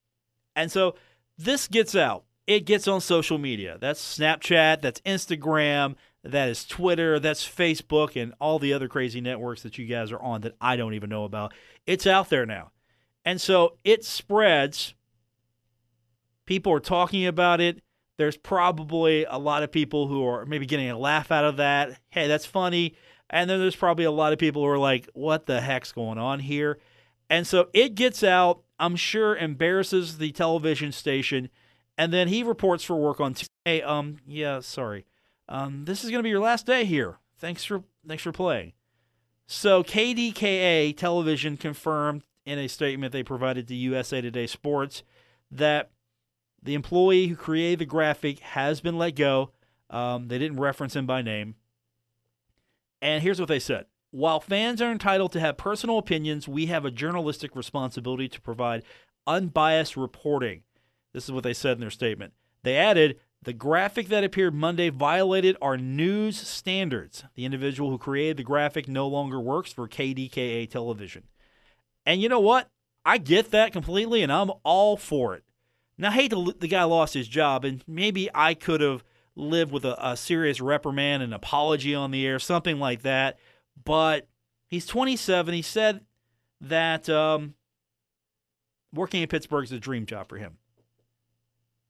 And 0.55 0.71
so 0.71 0.95
this 1.37 1.67
gets 1.67 1.95
out. 1.95 2.23
It 2.47 2.65
gets 2.65 2.87
on 2.87 3.01
social 3.01 3.37
media. 3.37 3.77
That's 3.79 4.17
Snapchat, 4.17 4.81
that's 4.81 4.99
Instagram, 5.01 5.95
that 6.25 6.49
is 6.49 6.65
Twitter, 6.65 7.19
that's 7.19 7.47
Facebook, 7.47 8.19
and 8.21 8.33
all 8.39 8.59
the 8.59 8.73
other 8.73 8.87
crazy 8.87 9.21
networks 9.21 9.63
that 9.63 9.77
you 9.77 9.85
guys 9.85 10.11
are 10.11 10.19
on 10.19 10.41
that 10.41 10.55
I 10.59 10.75
don't 10.75 10.93
even 10.93 11.09
know 11.09 11.23
about. 11.23 11.53
It's 11.85 12.07
out 12.07 12.29
there 12.29 12.45
now. 12.45 12.71
And 13.23 13.39
so 13.39 13.77
it 13.83 14.03
spreads. 14.03 14.93
People 16.45 16.73
are 16.73 16.79
talking 16.79 17.25
about 17.25 17.61
it. 17.61 17.81
There's 18.17 18.37
probably 18.37 19.25
a 19.25 19.37
lot 19.37 19.63
of 19.63 19.71
people 19.71 20.07
who 20.07 20.25
are 20.25 20.45
maybe 20.45 20.65
getting 20.65 20.89
a 20.89 20.97
laugh 20.97 21.31
out 21.31 21.45
of 21.45 21.57
that. 21.57 21.99
Hey, 22.09 22.27
that's 22.27 22.45
funny. 22.45 22.95
And 23.29 23.49
then 23.49 23.59
there's 23.59 23.75
probably 23.75 24.05
a 24.05 24.11
lot 24.11 24.33
of 24.33 24.39
people 24.39 24.61
who 24.61 24.69
are 24.69 24.77
like, 24.77 25.09
what 25.13 25.47
the 25.47 25.59
heck's 25.59 25.91
going 25.91 26.17
on 26.17 26.39
here? 26.39 26.79
And 27.29 27.45
so 27.45 27.69
it 27.73 27.95
gets 27.95 28.23
out, 28.23 28.61
I'm 28.79 28.95
sure 28.95 29.35
embarrasses 29.35 30.19
the 30.19 30.31
television 30.31 30.91
station. 30.91 31.49
And 31.97 32.13
then 32.13 32.27
he 32.27 32.43
reports 32.43 32.83
for 32.83 32.95
work 32.95 33.19
on 33.19 33.33
Tuesday. 33.33 33.51
Hey, 33.65 33.81
um, 33.81 34.17
yeah, 34.27 34.59
sorry. 34.59 35.05
Um, 35.47 35.85
this 35.85 36.03
is 36.03 36.09
going 36.09 36.19
to 36.19 36.23
be 36.23 36.29
your 36.29 36.39
last 36.39 36.65
day 36.65 36.85
here. 36.85 37.17
Thanks 37.37 37.63
for 37.63 37.83
thanks 38.07 38.23
for 38.23 38.31
playing. 38.31 38.73
So 39.47 39.83
KDKA 39.83 40.97
television 40.97 41.57
confirmed 41.57 42.23
in 42.45 42.57
a 42.57 42.67
statement 42.67 43.11
they 43.11 43.23
provided 43.23 43.67
to 43.67 43.75
USA 43.75 44.21
Today 44.21 44.47
Sports 44.47 45.03
that 45.51 45.91
the 46.61 46.73
employee 46.73 47.27
who 47.27 47.35
created 47.35 47.79
the 47.79 47.85
graphic 47.85 48.39
has 48.39 48.81
been 48.81 48.97
let 48.97 49.15
go. 49.15 49.51
Um, 49.89 50.27
they 50.27 50.39
didn't 50.39 50.59
reference 50.59 50.95
him 50.95 51.05
by 51.05 51.21
name. 51.21 51.55
And 53.01 53.21
here's 53.21 53.39
what 53.39 53.49
they 53.49 53.59
said 53.59 53.85
While 54.11 54.39
fans 54.39 54.81
are 54.81 54.91
entitled 54.91 55.31
to 55.33 55.39
have 55.39 55.57
personal 55.57 55.99
opinions, 55.99 56.47
we 56.47 56.65
have 56.67 56.85
a 56.85 56.91
journalistic 56.91 57.55
responsibility 57.55 58.27
to 58.29 58.41
provide 58.41 58.83
unbiased 59.27 59.95
reporting. 59.95 60.63
This 61.13 61.25
is 61.25 61.31
what 61.31 61.43
they 61.43 61.53
said 61.53 61.73
in 61.73 61.81
their 61.81 61.91
statement. 61.91 62.33
They 62.63 62.77
added, 62.77 63.19
the 63.45 63.53
graphic 63.53 64.07
that 64.09 64.23
appeared 64.23 64.53
Monday 64.53 64.89
violated 64.89 65.55
our 65.61 65.77
news 65.77 66.35
standards. 66.35 67.23
The 67.35 67.45
individual 67.45 67.91
who 67.91 67.97
created 67.97 68.37
the 68.37 68.43
graphic 68.43 68.87
no 68.87 69.07
longer 69.07 69.39
works 69.39 69.71
for 69.71 69.87
KDKA 69.87 70.69
television. 70.69 71.23
And 72.05 72.21
you 72.21 72.27
know 72.27 72.39
what? 72.39 72.69
I 73.05 73.19
get 73.19 73.51
that 73.51 73.71
completely, 73.71 74.23
and 74.23 74.31
I'm 74.31 74.51
all 74.63 74.97
for 74.97 75.35
it. 75.35 75.43
Now, 75.97 76.09
I 76.09 76.13
hate 76.13 76.31
the, 76.31 76.55
the 76.59 76.67
guy 76.67 76.83
lost 76.83 77.13
his 77.13 77.27
job, 77.27 77.63
and 77.63 77.83
maybe 77.87 78.29
I 78.33 78.55
could 78.55 78.81
have 78.81 79.03
lived 79.35 79.71
with 79.71 79.85
a, 79.85 79.95
a 80.03 80.17
serious 80.17 80.59
reprimand 80.59 81.21
and 81.21 81.33
apology 81.33 81.93
on 81.93 82.09
the 82.09 82.25
air, 82.25 82.39
something 82.39 82.79
like 82.79 83.03
that. 83.03 83.37
But 83.83 84.27
he's 84.67 84.87
27. 84.87 85.53
He 85.53 85.61
said 85.61 86.01
that 86.61 87.07
um, 87.09 87.53
working 88.91 89.21
in 89.21 89.27
Pittsburgh 89.29 89.65
is 89.65 89.71
a 89.71 89.79
dream 89.79 90.07
job 90.07 90.27
for 90.27 90.37
him. 90.37 90.57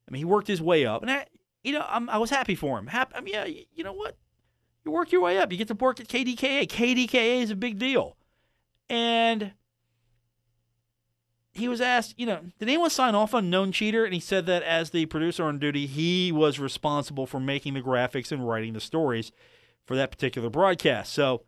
I 0.07 0.11
mean, 0.11 0.19
he 0.19 0.25
worked 0.25 0.47
his 0.47 0.61
way 0.61 0.85
up, 0.85 1.01
and 1.01 1.09
I, 1.09 1.25
you 1.65 1.73
know, 1.73 1.85
I'm, 1.89 2.09
i 2.09 2.17
was 2.17 2.29
happy 2.29 2.55
for 2.55 2.77
him. 2.77 2.87
Happy, 2.87 3.15
I 3.15 3.21
mean, 3.21 3.33
yeah, 3.33 3.45
you 3.45 3.83
know 3.83 3.93
what? 3.93 4.15
You 4.85 4.91
work 4.91 5.11
your 5.11 5.21
way 5.21 5.39
up. 5.39 5.51
You 5.51 5.57
get 5.57 5.67
to 5.69 5.73
work 5.73 5.99
at 5.99 6.07
KDKA. 6.07 6.67
KDKA 6.67 7.41
is 7.41 7.49
a 7.49 7.55
big 7.55 7.79
deal, 7.79 8.15
and 8.87 9.53
he 11.53 11.67
was 11.67 11.81
asked, 11.81 12.13
you 12.17 12.27
know, 12.27 12.41
did 12.59 12.69
anyone 12.69 12.91
sign 12.91 13.15
off 13.15 13.33
on 13.33 13.49
known 13.49 13.71
cheater? 13.71 14.05
And 14.05 14.13
he 14.13 14.19
said 14.19 14.45
that 14.45 14.61
as 14.61 14.91
the 14.91 15.07
producer 15.07 15.45
on 15.45 15.57
duty, 15.57 15.87
he 15.87 16.31
was 16.31 16.59
responsible 16.59 17.25
for 17.25 17.39
making 17.39 17.73
the 17.73 17.81
graphics 17.81 18.31
and 18.31 18.47
writing 18.47 18.73
the 18.73 18.81
stories 18.81 19.31
for 19.85 19.95
that 19.95 20.11
particular 20.11 20.49
broadcast. 20.49 21.13
So 21.13 21.43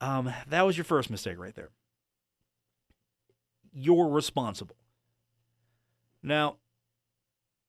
um, 0.00 0.32
that 0.46 0.62
was 0.62 0.76
your 0.76 0.84
first 0.84 1.10
mistake 1.10 1.38
right 1.38 1.54
there. 1.54 1.70
You're 3.72 4.08
responsible. 4.08 4.76
Now, 6.22 6.56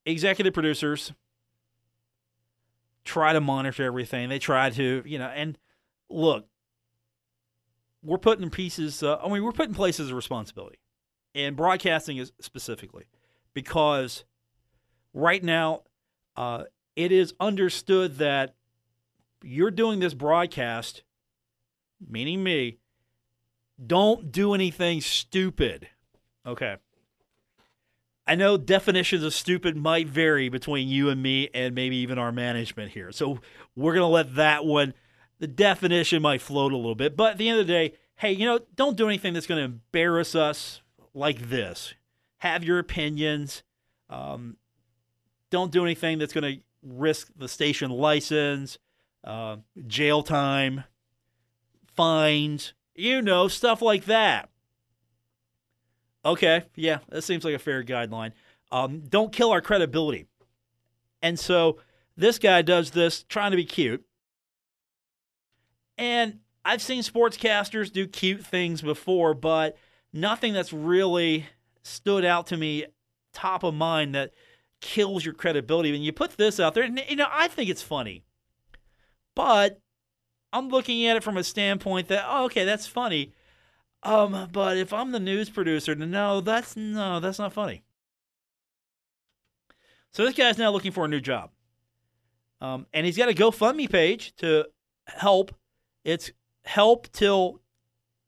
executive 0.04 0.52
producers 0.52 1.12
try 3.08 3.32
to 3.32 3.40
monitor 3.40 3.84
everything. 3.84 4.28
They 4.28 4.38
try 4.38 4.70
to, 4.70 5.02
you 5.04 5.18
know, 5.18 5.28
and 5.28 5.58
look, 6.10 6.46
we're 8.02 8.18
putting 8.18 8.50
pieces. 8.50 9.02
Uh, 9.02 9.16
I 9.16 9.28
mean, 9.28 9.42
we're 9.42 9.52
putting 9.52 9.74
places 9.74 10.10
of 10.10 10.16
responsibility 10.16 10.78
and 11.34 11.56
broadcasting 11.56 12.18
is 12.18 12.32
specifically 12.40 13.04
because 13.54 14.24
right 15.14 15.42
now 15.42 15.82
uh, 16.36 16.64
it 16.96 17.12
is 17.12 17.34
understood 17.40 18.18
that 18.18 18.54
you're 19.42 19.70
doing 19.70 20.00
this 20.00 20.14
broadcast, 20.14 21.02
meaning 22.06 22.42
me, 22.42 22.78
don't 23.84 24.32
do 24.32 24.52
anything 24.52 25.00
stupid. 25.00 25.88
Okay. 26.46 26.76
I 28.28 28.34
know 28.34 28.58
definitions 28.58 29.24
of 29.24 29.32
stupid 29.32 29.74
might 29.74 30.06
vary 30.06 30.50
between 30.50 30.86
you 30.86 31.08
and 31.08 31.22
me 31.22 31.48
and 31.54 31.74
maybe 31.74 31.96
even 31.96 32.18
our 32.18 32.30
management 32.30 32.92
here. 32.92 33.10
So 33.10 33.40
we're 33.74 33.94
going 33.94 34.02
to 34.02 34.06
let 34.06 34.34
that 34.34 34.66
one, 34.66 34.92
the 35.38 35.46
definition 35.46 36.20
might 36.20 36.42
float 36.42 36.72
a 36.72 36.76
little 36.76 36.94
bit. 36.94 37.16
But 37.16 37.32
at 37.32 37.38
the 37.38 37.48
end 37.48 37.58
of 37.58 37.66
the 37.66 37.72
day, 37.72 37.94
hey, 38.16 38.32
you 38.32 38.44
know, 38.44 38.60
don't 38.76 38.98
do 38.98 39.08
anything 39.08 39.32
that's 39.32 39.46
going 39.46 39.58
to 39.58 39.64
embarrass 39.64 40.34
us 40.34 40.82
like 41.14 41.48
this. 41.48 41.94
Have 42.38 42.62
your 42.62 42.78
opinions. 42.78 43.62
Um, 44.10 44.58
don't 45.50 45.72
do 45.72 45.82
anything 45.82 46.18
that's 46.18 46.34
going 46.34 46.56
to 46.56 46.60
risk 46.82 47.30
the 47.34 47.48
station 47.48 47.90
license, 47.90 48.78
uh, 49.24 49.56
jail 49.86 50.22
time, 50.22 50.84
fines, 51.94 52.74
you 52.94 53.22
know, 53.22 53.48
stuff 53.48 53.80
like 53.80 54.04
that. 54.04 54.50
Okay, 56.24 56.64
yeah, 56.74 56.98
that 57.08 57.22
seems 57.22 57.44
like 57.44 57.54
a 57.54 57.58
fair 57.58 57.82
guideline. 57.82 58.32
Um, 58.70 59.00
don't 59.08 59.32
kill 59.32 59.50
our 59.50 59.60
credibility. 59.60 60.26
And 61.22 61.38
so 61.38 61.78
this 62.16 62.38
guy 62.38 62.62
does 62.62 62.90
this 62.90 63.24
trying 63.24 63.52
to 63.52 63.56
be 63.56 63.64
cute. 63.64 64.04
And 65.96 66.40
I've 66.64 66.82
seen 66.82 67.02
sportscasters 67.02 67.92
do 67.92 68.06
cute 68.06 68.44
things 68.44 68.82
before, 68.82 69.34
but 69.34 69.76
nothing 70.12 70.52
that's 70.52 70.72
really 70.72 71.46
stood 71.82 72.24
out 72.24 72.46
to 72.48 72.56
me 72.56 72.86
top 73.32 73.62
of 73.62 73.74
mind 73.74 74.14
that 74.14 74.32
kills 74.80 75.24
your 75.24 75.34
credibility. 75.34 75.92
when 75.92 76.02
you 76.02 76.12
put 76.12 76.36
this 76.36 76.60
out 76.60 76.74
there, 76.74 76.84
and 76.84 77.02
you 77.08 77.16
know, 77.16 77.28
I 77.30 77.48
think 77.48 77.70
it's 77.70 77.82
funny. 77.82 78.24
But 79.34 79.80
I'm 80.52 80.68
looking 80.68 81.06
at 81.06 81.16
it 81.16 81.22
from 81.22 81.36
a 81.36 81.44
standpoint 81.44 82.08
that, 82.08 82.24
oh, 82.26 82.44
okay, 82.46 82.64
that's 82.64 82.86
funny. 82.86 83.32
Um, 84.02 84.48
but 84.52 84.76
if 84.76 84.92
I'm 84.92 85.12
the 85.12 85.20
news 85.20 85.50
producer, 85.50 85.94
no, 85.94 86.40
that's 86.40 86.76
no, 86.76 87.20
that's 87.20 87.38
not 87.38 87.52
funny. 87.52 87.82
So 90.12 90.24
this 90.24 90.34
guy's 90.34 90.58
now 90.58 90.70
looking 90.70 90.92
for 90.92 91.04
a 91.04 91.08
new 91.08 91.20
job. 91.20 91.50
Um, 92.60 92.86
and 92.92 93.06
he's 93.06 93.16
got 93.16 93.28
a 93.28 93.34
GoFundMe 93.34 93.90
page 93.90 94.34
to 94.36 94.66
help. 95.06 95.54
It's 96.04 96.30
help 96.64 97.10
till 97.12 97.60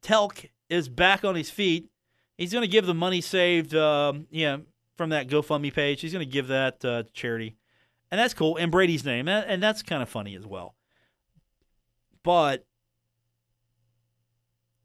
Telk 0.03 0.51
is 0.69 0.89
back 0.89 1.25
on 1.25 1.35
his 1.35 1.51
feet. 1.51 1.91
He's 2.37 2.53
going 2.53 2.63
to 2.63 2.69
give 2.69 2.87
the 2.87 2.95
money 2.95 3.21
saved, 3.21 3.75
um, 3.75 4.27
yeah, 4.31 4.59
from 4.97 5.11
that 5.11 5.29
GoFundMe 5.29 5.73
page. 5.73 6.01
He's 6.01 6.13
going 6.13 6.25
to 6.25 6.31
give 6.31 6.49
that 6.49 6.85
uh, 6.85 7.03
to 7.03 7.13
charity, 7.13 7.57
and 8.11 8.19
that's 8.19 8.35
cool. 8.35 8.57
And 8.57 8.71
Brady's 8.71 9.05
name, 9.05 9.29
and 9.29 9.45
and 9.47 9.63
that's 9.63 9.83
kind 9.83 10.03
of 10.03 10.09
funny 10.09 10.37
as 10.37 10.47
well. 10.47 10.75
But 12.23 12.67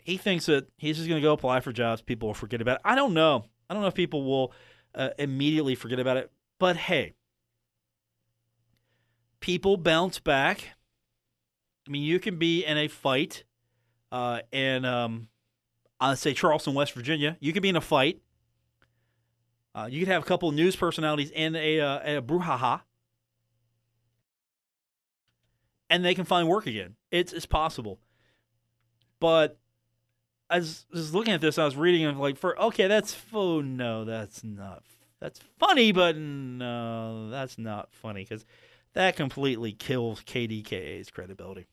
he 0.06 0.18
thinks 0.18 0.45
that 0.45 0.68
he's 0.78 0.97
just 0.97 1.10
going 1.10 1.20
to 1.20 1.26
go 1.28 1.34
apply 1.34 1.62
for 1.62 1.74
jobs. 1.74 1.99
People 1.99 2.30
will 2.30 2.36
forget 2.36 2.62
about 2.62 2.76
it. 2.76 2.82
I 2.86 2.93
don't 2.93 3.16
know. 3.16 3.45
I 3.68 3.74
don't 3.74 3.82
know 3.82 3.88
if 3.88 3.95
people 3.95 4.24
will 4.24 4.53
uh, 4.93 5.10
immediately 5.18 5.74
forget 5.74 5.99
about 5.99 6.18
it. 6.18 6.32
But 6.60 6.78
hey, 6.78 7.16
people 9.39 9.78
bounce 9.78 10.20
back. 10.20 10.76
I 11.88 11.91
mean, 11.91 12.03
you 12.03 12.20
can 12.20 12.38
be 12.38 12.64
in 12.64 12.78
a 12.78 12.88
fight 12.88 13.45
uh, 14.12 14.41
in, 14.51 14.86
um, 14.86 15.28
I'll 15.99 16.16
say 16.16 16.36
Charleston, 16.36 16.76
West 16.76 16.93
Virginia. 16.93 17.36
You 17.39 17.51
could 17.51 17.64
be 17.64 17.70
in 17.70 17.76
a 17.76 17.82
fight. 17.82 18.22
Uh, 19.74 19.88
you 19.89 19.99
could 20.01 20.08
have 20.08 20.22
a 20.22 20.26
couple 20.26 20.51
news 20.51 20.76
personalities 20.76 21.32
in 21.32 21.56
a, 21.56 21.80
uh, 21.80 22.18
a 22.18 22.22
brouhaha, 22.22 22.82
and 25.89 26.06
they 26.06 26.14
can 26.14 26.26
find 26.26 26.47
work 26.47 26.68
again. 26.68 26.95
It's 27.12 27.34
it's 27.34 27.45
possible. 27.45 27.99
But 29.20 29.60
I 30.49 30.59
was 30.59 30.85
looking 31.13 31.33
at 31.33 31.41
this, 31.41 31.57
I 31.57 31.65
was 31.65 31.75
reading 31.75 32.05
and 32.05 32.19
like, 32.19 32.37
for 32.37 32.59
okay, 32.61 32.87
that's 32.87 33.15
oh 33.33 33.61
no, 33.61 34.05
that's 34.05 34.43
not 34.43 34.83
that's 35.19 35.39
funny, 35.59 35.91
but 35.91 36.17
no, 36.17 37.29
that's 37.29 37.57
not 37.57 37.91
funny 37.91 38.23
because 38.23 38.45
that 38.93 39.15
completely 39.15 39.71
kills 39.71 40.21
KDKA's 40.21 41.09
credibility. 41.09 41.67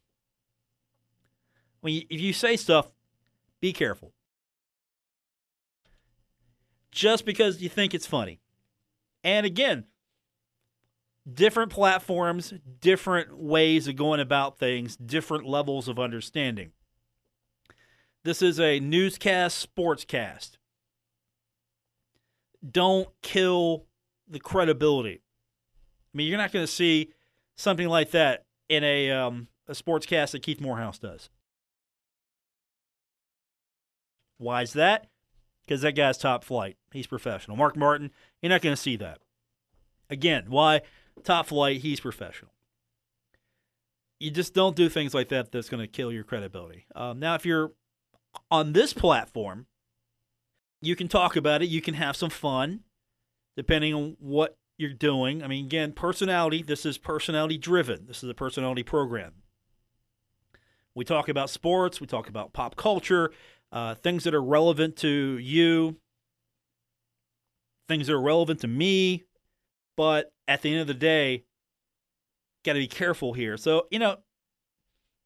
When 1.80 1.94
you, 1.94 2.02
if 2.08 2.20
you 2.20 2.32
say 2.32 2.56
stuff, 2.56 2.92
be 3.60 3.72
careful. 3.72 4.12
Just 6.90 7.24
because 7.24 7.60
you 7.60 7.68
think 7.68 7.94
it's 7.94 8.06
funny, 8.06 8.40
and 9.24 9.46
again, 9.46 9.84
different 11.32 11.72
platforms, 11.72 12.52
different 12.80 13.36
ways 13.36 13.88
of 13.88 13.96
going 13.96 14.20
about 14.20 14.58
things, 14.58 14.96
different 14.96 15.46
levels 15.46 15.88
of 15.88 15.98
understanding. 15.98 16.72
This 18.24 18.40
is 18.42 18.60
a 18.60 18.78
newscast, 18.78 19.68
sportscast. 19.74 20.52
Don't 22.68 23.08
kill 23.22 23.86
the 24.28 24.38
credibility. 24.38 25.22
I 26.14 26.16
mean, 26.16 26.28
you're 26.28 26.38
not 26.38 26.52
going 26.52 26.64
to 26.64 26.70
see 26.72 27.10
something 27.56 27.88
like 27.88 28.12
that 28.12 28.44
in 28.68 28.84
a 28.84 29.10
um, 29.10 29.48
a 29.66 29.72
sportscast 29.72 30.32
that 30.32 30.42
Keith 30.42 30.60
Morehouse 30.60 30.98
does. 30.98 31.30
Why 34.38 34.62
is 34.62 34.72
that? 34.74 35.08
Because 35.64 35.82
that 35.82 35.92
guy's 35.92 36.18
top 36.18 36.44
flight. 36.44 36.76
He's 36.92 37.06
professional. 37.06 37.56
Mark 37.56 37.76
Martin, 37.76 38.10
you're 38.40 38.50
not 38.50 38.62
going 38.62 38.74
to 38.74 38.80
see 38.80 38.96
that. 38.96 39.18
Again, 40.10 40.46
why? 40.48 40.82
Top 41.24 41.46
flight, 41.46 41.80
he's 41.80 42.00
professional. 42.00 42.52
You 44.18 44.30
just 44.30 44.54
don't 44.54 44.76
do 44.76 44.88
things 44.88 45.14
like 45.14 45.28
that 45.30 45.50
that's 45.50 45.68
going 45.68 45.80
to 45.80 45.86
kill 45.86 46.12
your 46.12 46.24
credibility. 46.24 46.86
Um, 46.94 47.18
now, 47.18 47.34
if 47.34 47.44
you're 47.46 47.72
on 48.51 48.72
this 48.72 48.93
platform, 48.93 49.66
you 50.80 50.97
can 50.97 51.09
talk 51.09 51.37
about 51.37 51.62
it, 51.62 51.68
you 51.68 51.80
can 51.80 51.95
have 51.95 52.16
some 52.16 52.30
fun, 52.30 52.80
depending 53.57 53.95
on 53.95 54.16
what 54.18 54.57
you're 54.78 54.93
doing. 54.93 55.43
I 55.43 55.47
mean, 55.47 55.64
again, 55.64 55.93
personality, 55.93 56.62
this 56.62 56.85
is 56.85 56.99
personality 56.99 57.59
driven, 57.59 58.07
this 58.07 58.22
is 58.22 58.28
a 58.28 58.35
personality 58.35 58.83
program. 58.83 59.35
We 60.95 61.05
talk 61.05 61.28
about 61.28 61.51
sports, 61.51 62.01
we 62.01 62.07
talk 62.07 62.28
about 62.28 62.53
pop 62.53 62.76
culture, 62.76 63.33
uh, 63.70 63.95
things 63.95 64.24
that 64.24 64.35
are 64.35 64.43
relevant 64.43 64.97
to 64.99 65.39
you, 65.39 65.97
things 67.89 68.07
that 68.09 68.14
are 68.14 68.20
relevant 68.20 68.61
to 68.61 68.68
me. 68.68 69.24
But 69.97 70.33
at 70.49 70.62
the 70.62 70.70
end 70.70 70.80
of 70.80 70.87
the 70.87 70.95
day, 70.95 71.45
got 72.64 72.74
to 72.74 72.78
be 72.78 72.87
careful 72.87 73.33
here. 73.33 73.57
So, 73.57 73.87
you 73.91 73.99
know, 73.99 74.18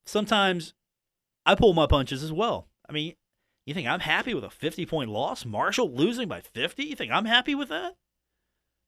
sometimes 0.05 0.75
I 1.45 1.55
pull 1.55 1.73
my 1.73 1.87
punches 1.87 2.23
as 2.23 2.33
well. 2.33 2.69
I 2.89 2.93
mean, 2.93 3.14
you 3.64 3.74
think 3.74 3.89
I'm 3.89 4.01
happy 4.01 4.34
with 4.34 4.45
a 4.45 4.51
50 4.51 4.87
point 4.87 5.11
loss? 5.11 5.45
Marshall 5.45 5.93
losing 5.93 6.28
by 6.28 6.41
50? 6.41 6.84
You 6.84 6.97
think 6.97 7.12
I'm 7.12 7.24
happy 7.24 7.55
with 7.55 7.68
that? 7.68 7.97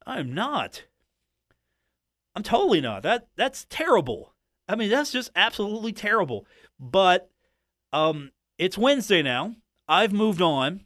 I'm 0.06 0.34
not. 0.34 0.84
I'm 2.34 2.42
totally 2.42 2.80
not. 2.80 3.02
That 3.02 3.26
that's 3.36 3.66
terrible. 3.68 4.34
I 4.68 4.76
mean, 4.76 4.90
that's 4.90 5.10
just 5.10 5.30
absolutely 5.34 5.92
terrible. 5.92 6.46
But 6.78 7.30
um 7.92 8.30
it's 8.58 8.78
Wednesday 8.78 9.22
now. 9.22 9.56
I've 9.88 10.12
moved 10.12 10.40
on. 10.42 10.84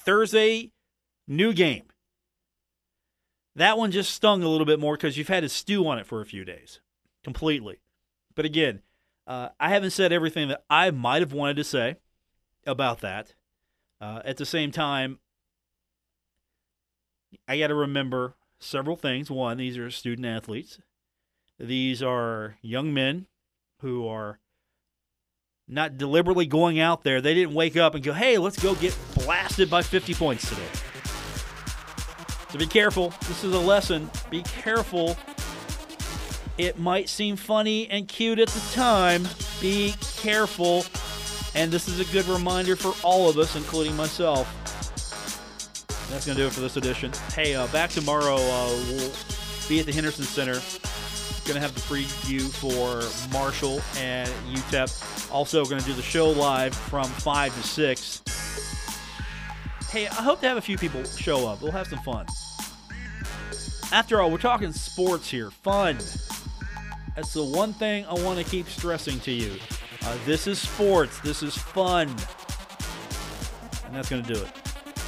Thursday, 0.00 0.72
new 1.28 1.52
game. 1.52 1.84
That 3.54 3.78
one 3.78 3.90
just 3.90 4.12
stung 4.12 4.42
a 4.42 4.48
little 4.48 4.64
bit 4.64 4.80
more 4.80 4.96
because 4.96 5.16
you've 5.16 5.28
had 5.28 5.42
to 5.42 5.48
stew 5.48 5.86
on 5.86 5.98
it 5.98 6.06
for 6.06 6.20
a 6.20 6.26
few 6.26 6.44
days. 6.44 6.80
Completely. 7.22 7.80
But 8.34 8.46
again, 8.46 8.80
uh, 9.26 9.50
I 9.60 9.70
haven't 9.70 9.90
said 9.90 10.12
everything 10.12 10.48
that 10.48 10.64
I 10.68 10.90
might 10.90 11.22
have 11.22 11.32
wanted 11.32 11.56
to 11.56 11.64
say 11.64 11.96
about 12.66 13.00
that. 13.00 13.34
Uh, 14.00 14.20
at 14.24 14.36
the 14.36 14.46
same 14.46 14.72
time, 14.72 15.18
I 17.46 17.58
got 17.58 17.68
to 17.68 17.74
remember 17.74 18.34
several 18.58 18.96
things. 18.96 19.30
One, 19.30 19.58
these 19.58 19.78
are 19.78 19.90
student 19.90 20.26
athletes. 20.26 20.80
These 21.58 22.02
are 22.02 22.56
young 22.62 22.92
men 22.92 23.26
who 23.80 24.08
are 24.08 24.40
not 25.68 25.96
deliberately 25.96 26.46
going 26.46 26.80
out 26.80 27.04
there. 27.04 27.20
They 27.20 27.34
didn't 27.34 27.54
wake 27.54 27.76
up 27.76 27.94
and 27.94 28.02
go, 28.02 28.12
hey, 28.12 28.38
let's 28.38 28.60
go 28.60 28.74
get 28.74 28.96
blasted 29.14 29.70
by 29.70 29.82
50 29.82 30.14
points 30.14 30.48
today. 30.48 30.68
So 32.50 32.58
be 32.58 32.66
careful. 32.66 33.14
This 33.20 33.44
is 33.44 33.54
a 33.54 33.58
lesson. 33.58 34.10
Be 34.30 34.42
careful. 34.42 35.16
It 36.58 36.78
might 36.78 37.08
seem 37.08 37.36
funny 37.36 37.88
and 37.88 38.06
cute 38.06 38.38
at 38.38 38.48
the 38.48 38.74
time. 38.74 39.26
Be 39.60 39.94
careful. 40.18 40.84
And 41.54 41.70
this 41.70 41.88
is 41.88 42.00
a 42.00 42.12
good 42.12 42.26
reminder 42.26 42.76
for 42.76 42.94
all 43.06 43.28
of 43.28 43.38
us, 43.38 43.56
including 43.56 43.96
myself. 43.96 44.46
That's 46.10 46.26
going 46.26 46.36
to 46.36 46.42
do 46.42 46.46
it 46.46 46.52
for 46.52 46.60
this 46.60 46.76
edition. 46.76 47.10
Hey, 47.34 47.54
uh, 47.54 47.66
back 47.68 47.90
tomorrow. 47.90 48.36
Uh, 48.36 48.68
we'll 48.88 49.12
be 49.68 49.80
at 49.80 49.86
the 49.86 49.92
Henderson 49.92 50.24
Center. 50.24 50.60
Going 51.46 51.54
to 51.54 51.60
have 51.60 51.74
the 51.74 51.80
preview 51.80 52.42
for 52.42 53.02
Marshall 53.32 53.80
and 53.96 54.28
UTEP. 54.54 55.32
Also, 55.32 55.64
going 55.64 55.80
to 55.80 55.86
do 55.86 55.94
the 55.94 56.02
show 56.02 56.30
live 56.30 56.74
from 56.74 57.06
5 57.06 57.54
to 57.54 57.62
6. 57.62 58.22
Hey, 59.90 60.06
I 60.06 60.14
hope 60.14 60.40
to 60.42 60.48
have 60.48 60.58
a 60.58 60.62
few 60.62 60.78
people 60.78 61.02
show 61.04 61.48
up. 61.48 61.62
We'll 61.62 61.72
have 61.72 61.86
some 61.86 61.98
fun. 62.00 62.26
After 63.90 64.20
all, 64.20 64.30
we're 64.30 64.38
talking 64.38 64.72
sports 64.72 65.30
here. 65.30 65.50
Fun. 65.50 65.98
That's 67.14 67.32
the 67.34 67.44
one 67.44 67.72
thing 67.72 68.06
I 68.06 68.14
want 68.14 68.38
to 68.38 68.44
keep 68.44 68.68
stressing 68.68 69.20
to 69.20 69.30
you. 69.32 69.52
Uh, 70.04 70.16
this 70.24 70.46
is 70.46 70.58
sports. 70.58 71.20
This 71.20 71.42
is 71.42 71.56
fun. 71.56 72.08
And 73.86 73.94
that's 73.94 74.08
going 74.08 74.22
to 74.22 74.34
do 74.34 74.40
it. 74.40 74.48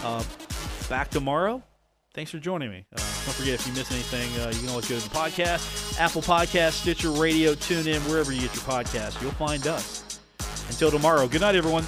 Uh, 0.05 0.23
back 0.89 1.09
tomorrow. 1.11 1.63
Thanks 2.13 2.31
for 2.31 2.39
joining 2.39 2.71
me. 2.71 2.85
Uh, 2.93 2.99
don't 2.99 3.35
forget, 3.35 3.55
if 3.55 3.67
you 3.67 3.73
miss 3.73 3.91
anything, 3.91 4.31
uh, 4.43 4.51
you 4.55 4.61
can 4.61 4.69
always 4.69 4.87
go 4.89 4.97
to 4.99 5.03
the 5.03 5.15
podcast, 5.15 5.99
Apple 5.99 6.23
Podcast, 6.23 6.73
Stitcher 6.83 7.11
Radio, 7.11 7.55
tune 7.55 7.89
in, 7.89 8.01
wherever 8.03 8.31
you 8.31 8.43
get 8.43 8.55
your 8.55 8.63
podcast. 8.63 9.21
You'll 9.21 9.33
find 9.33 9.67
us. 9.67 10.21
Until 10.69 10.93
tomorrow, 10.93 11.27
good 11.27 11.41
night, 11.41 11.57
everyone. 11.57 11.83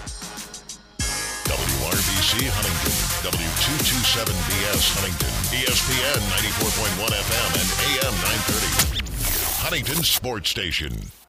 WRVC 1.47 2.43
Huntington, 2.51 2.97
W227BS 3.23 4.83
Huntington, 4.99 5.31
ESPN 5.55 6.19
94.1 6.43 7.07
FM 7.07 7.51
and 7.55 7.69
AM 8.03 8.15
930. 8.19 8.86
Huntington 9.69 10.05
Sports 10.05 10.49
Station. 10.49 10.93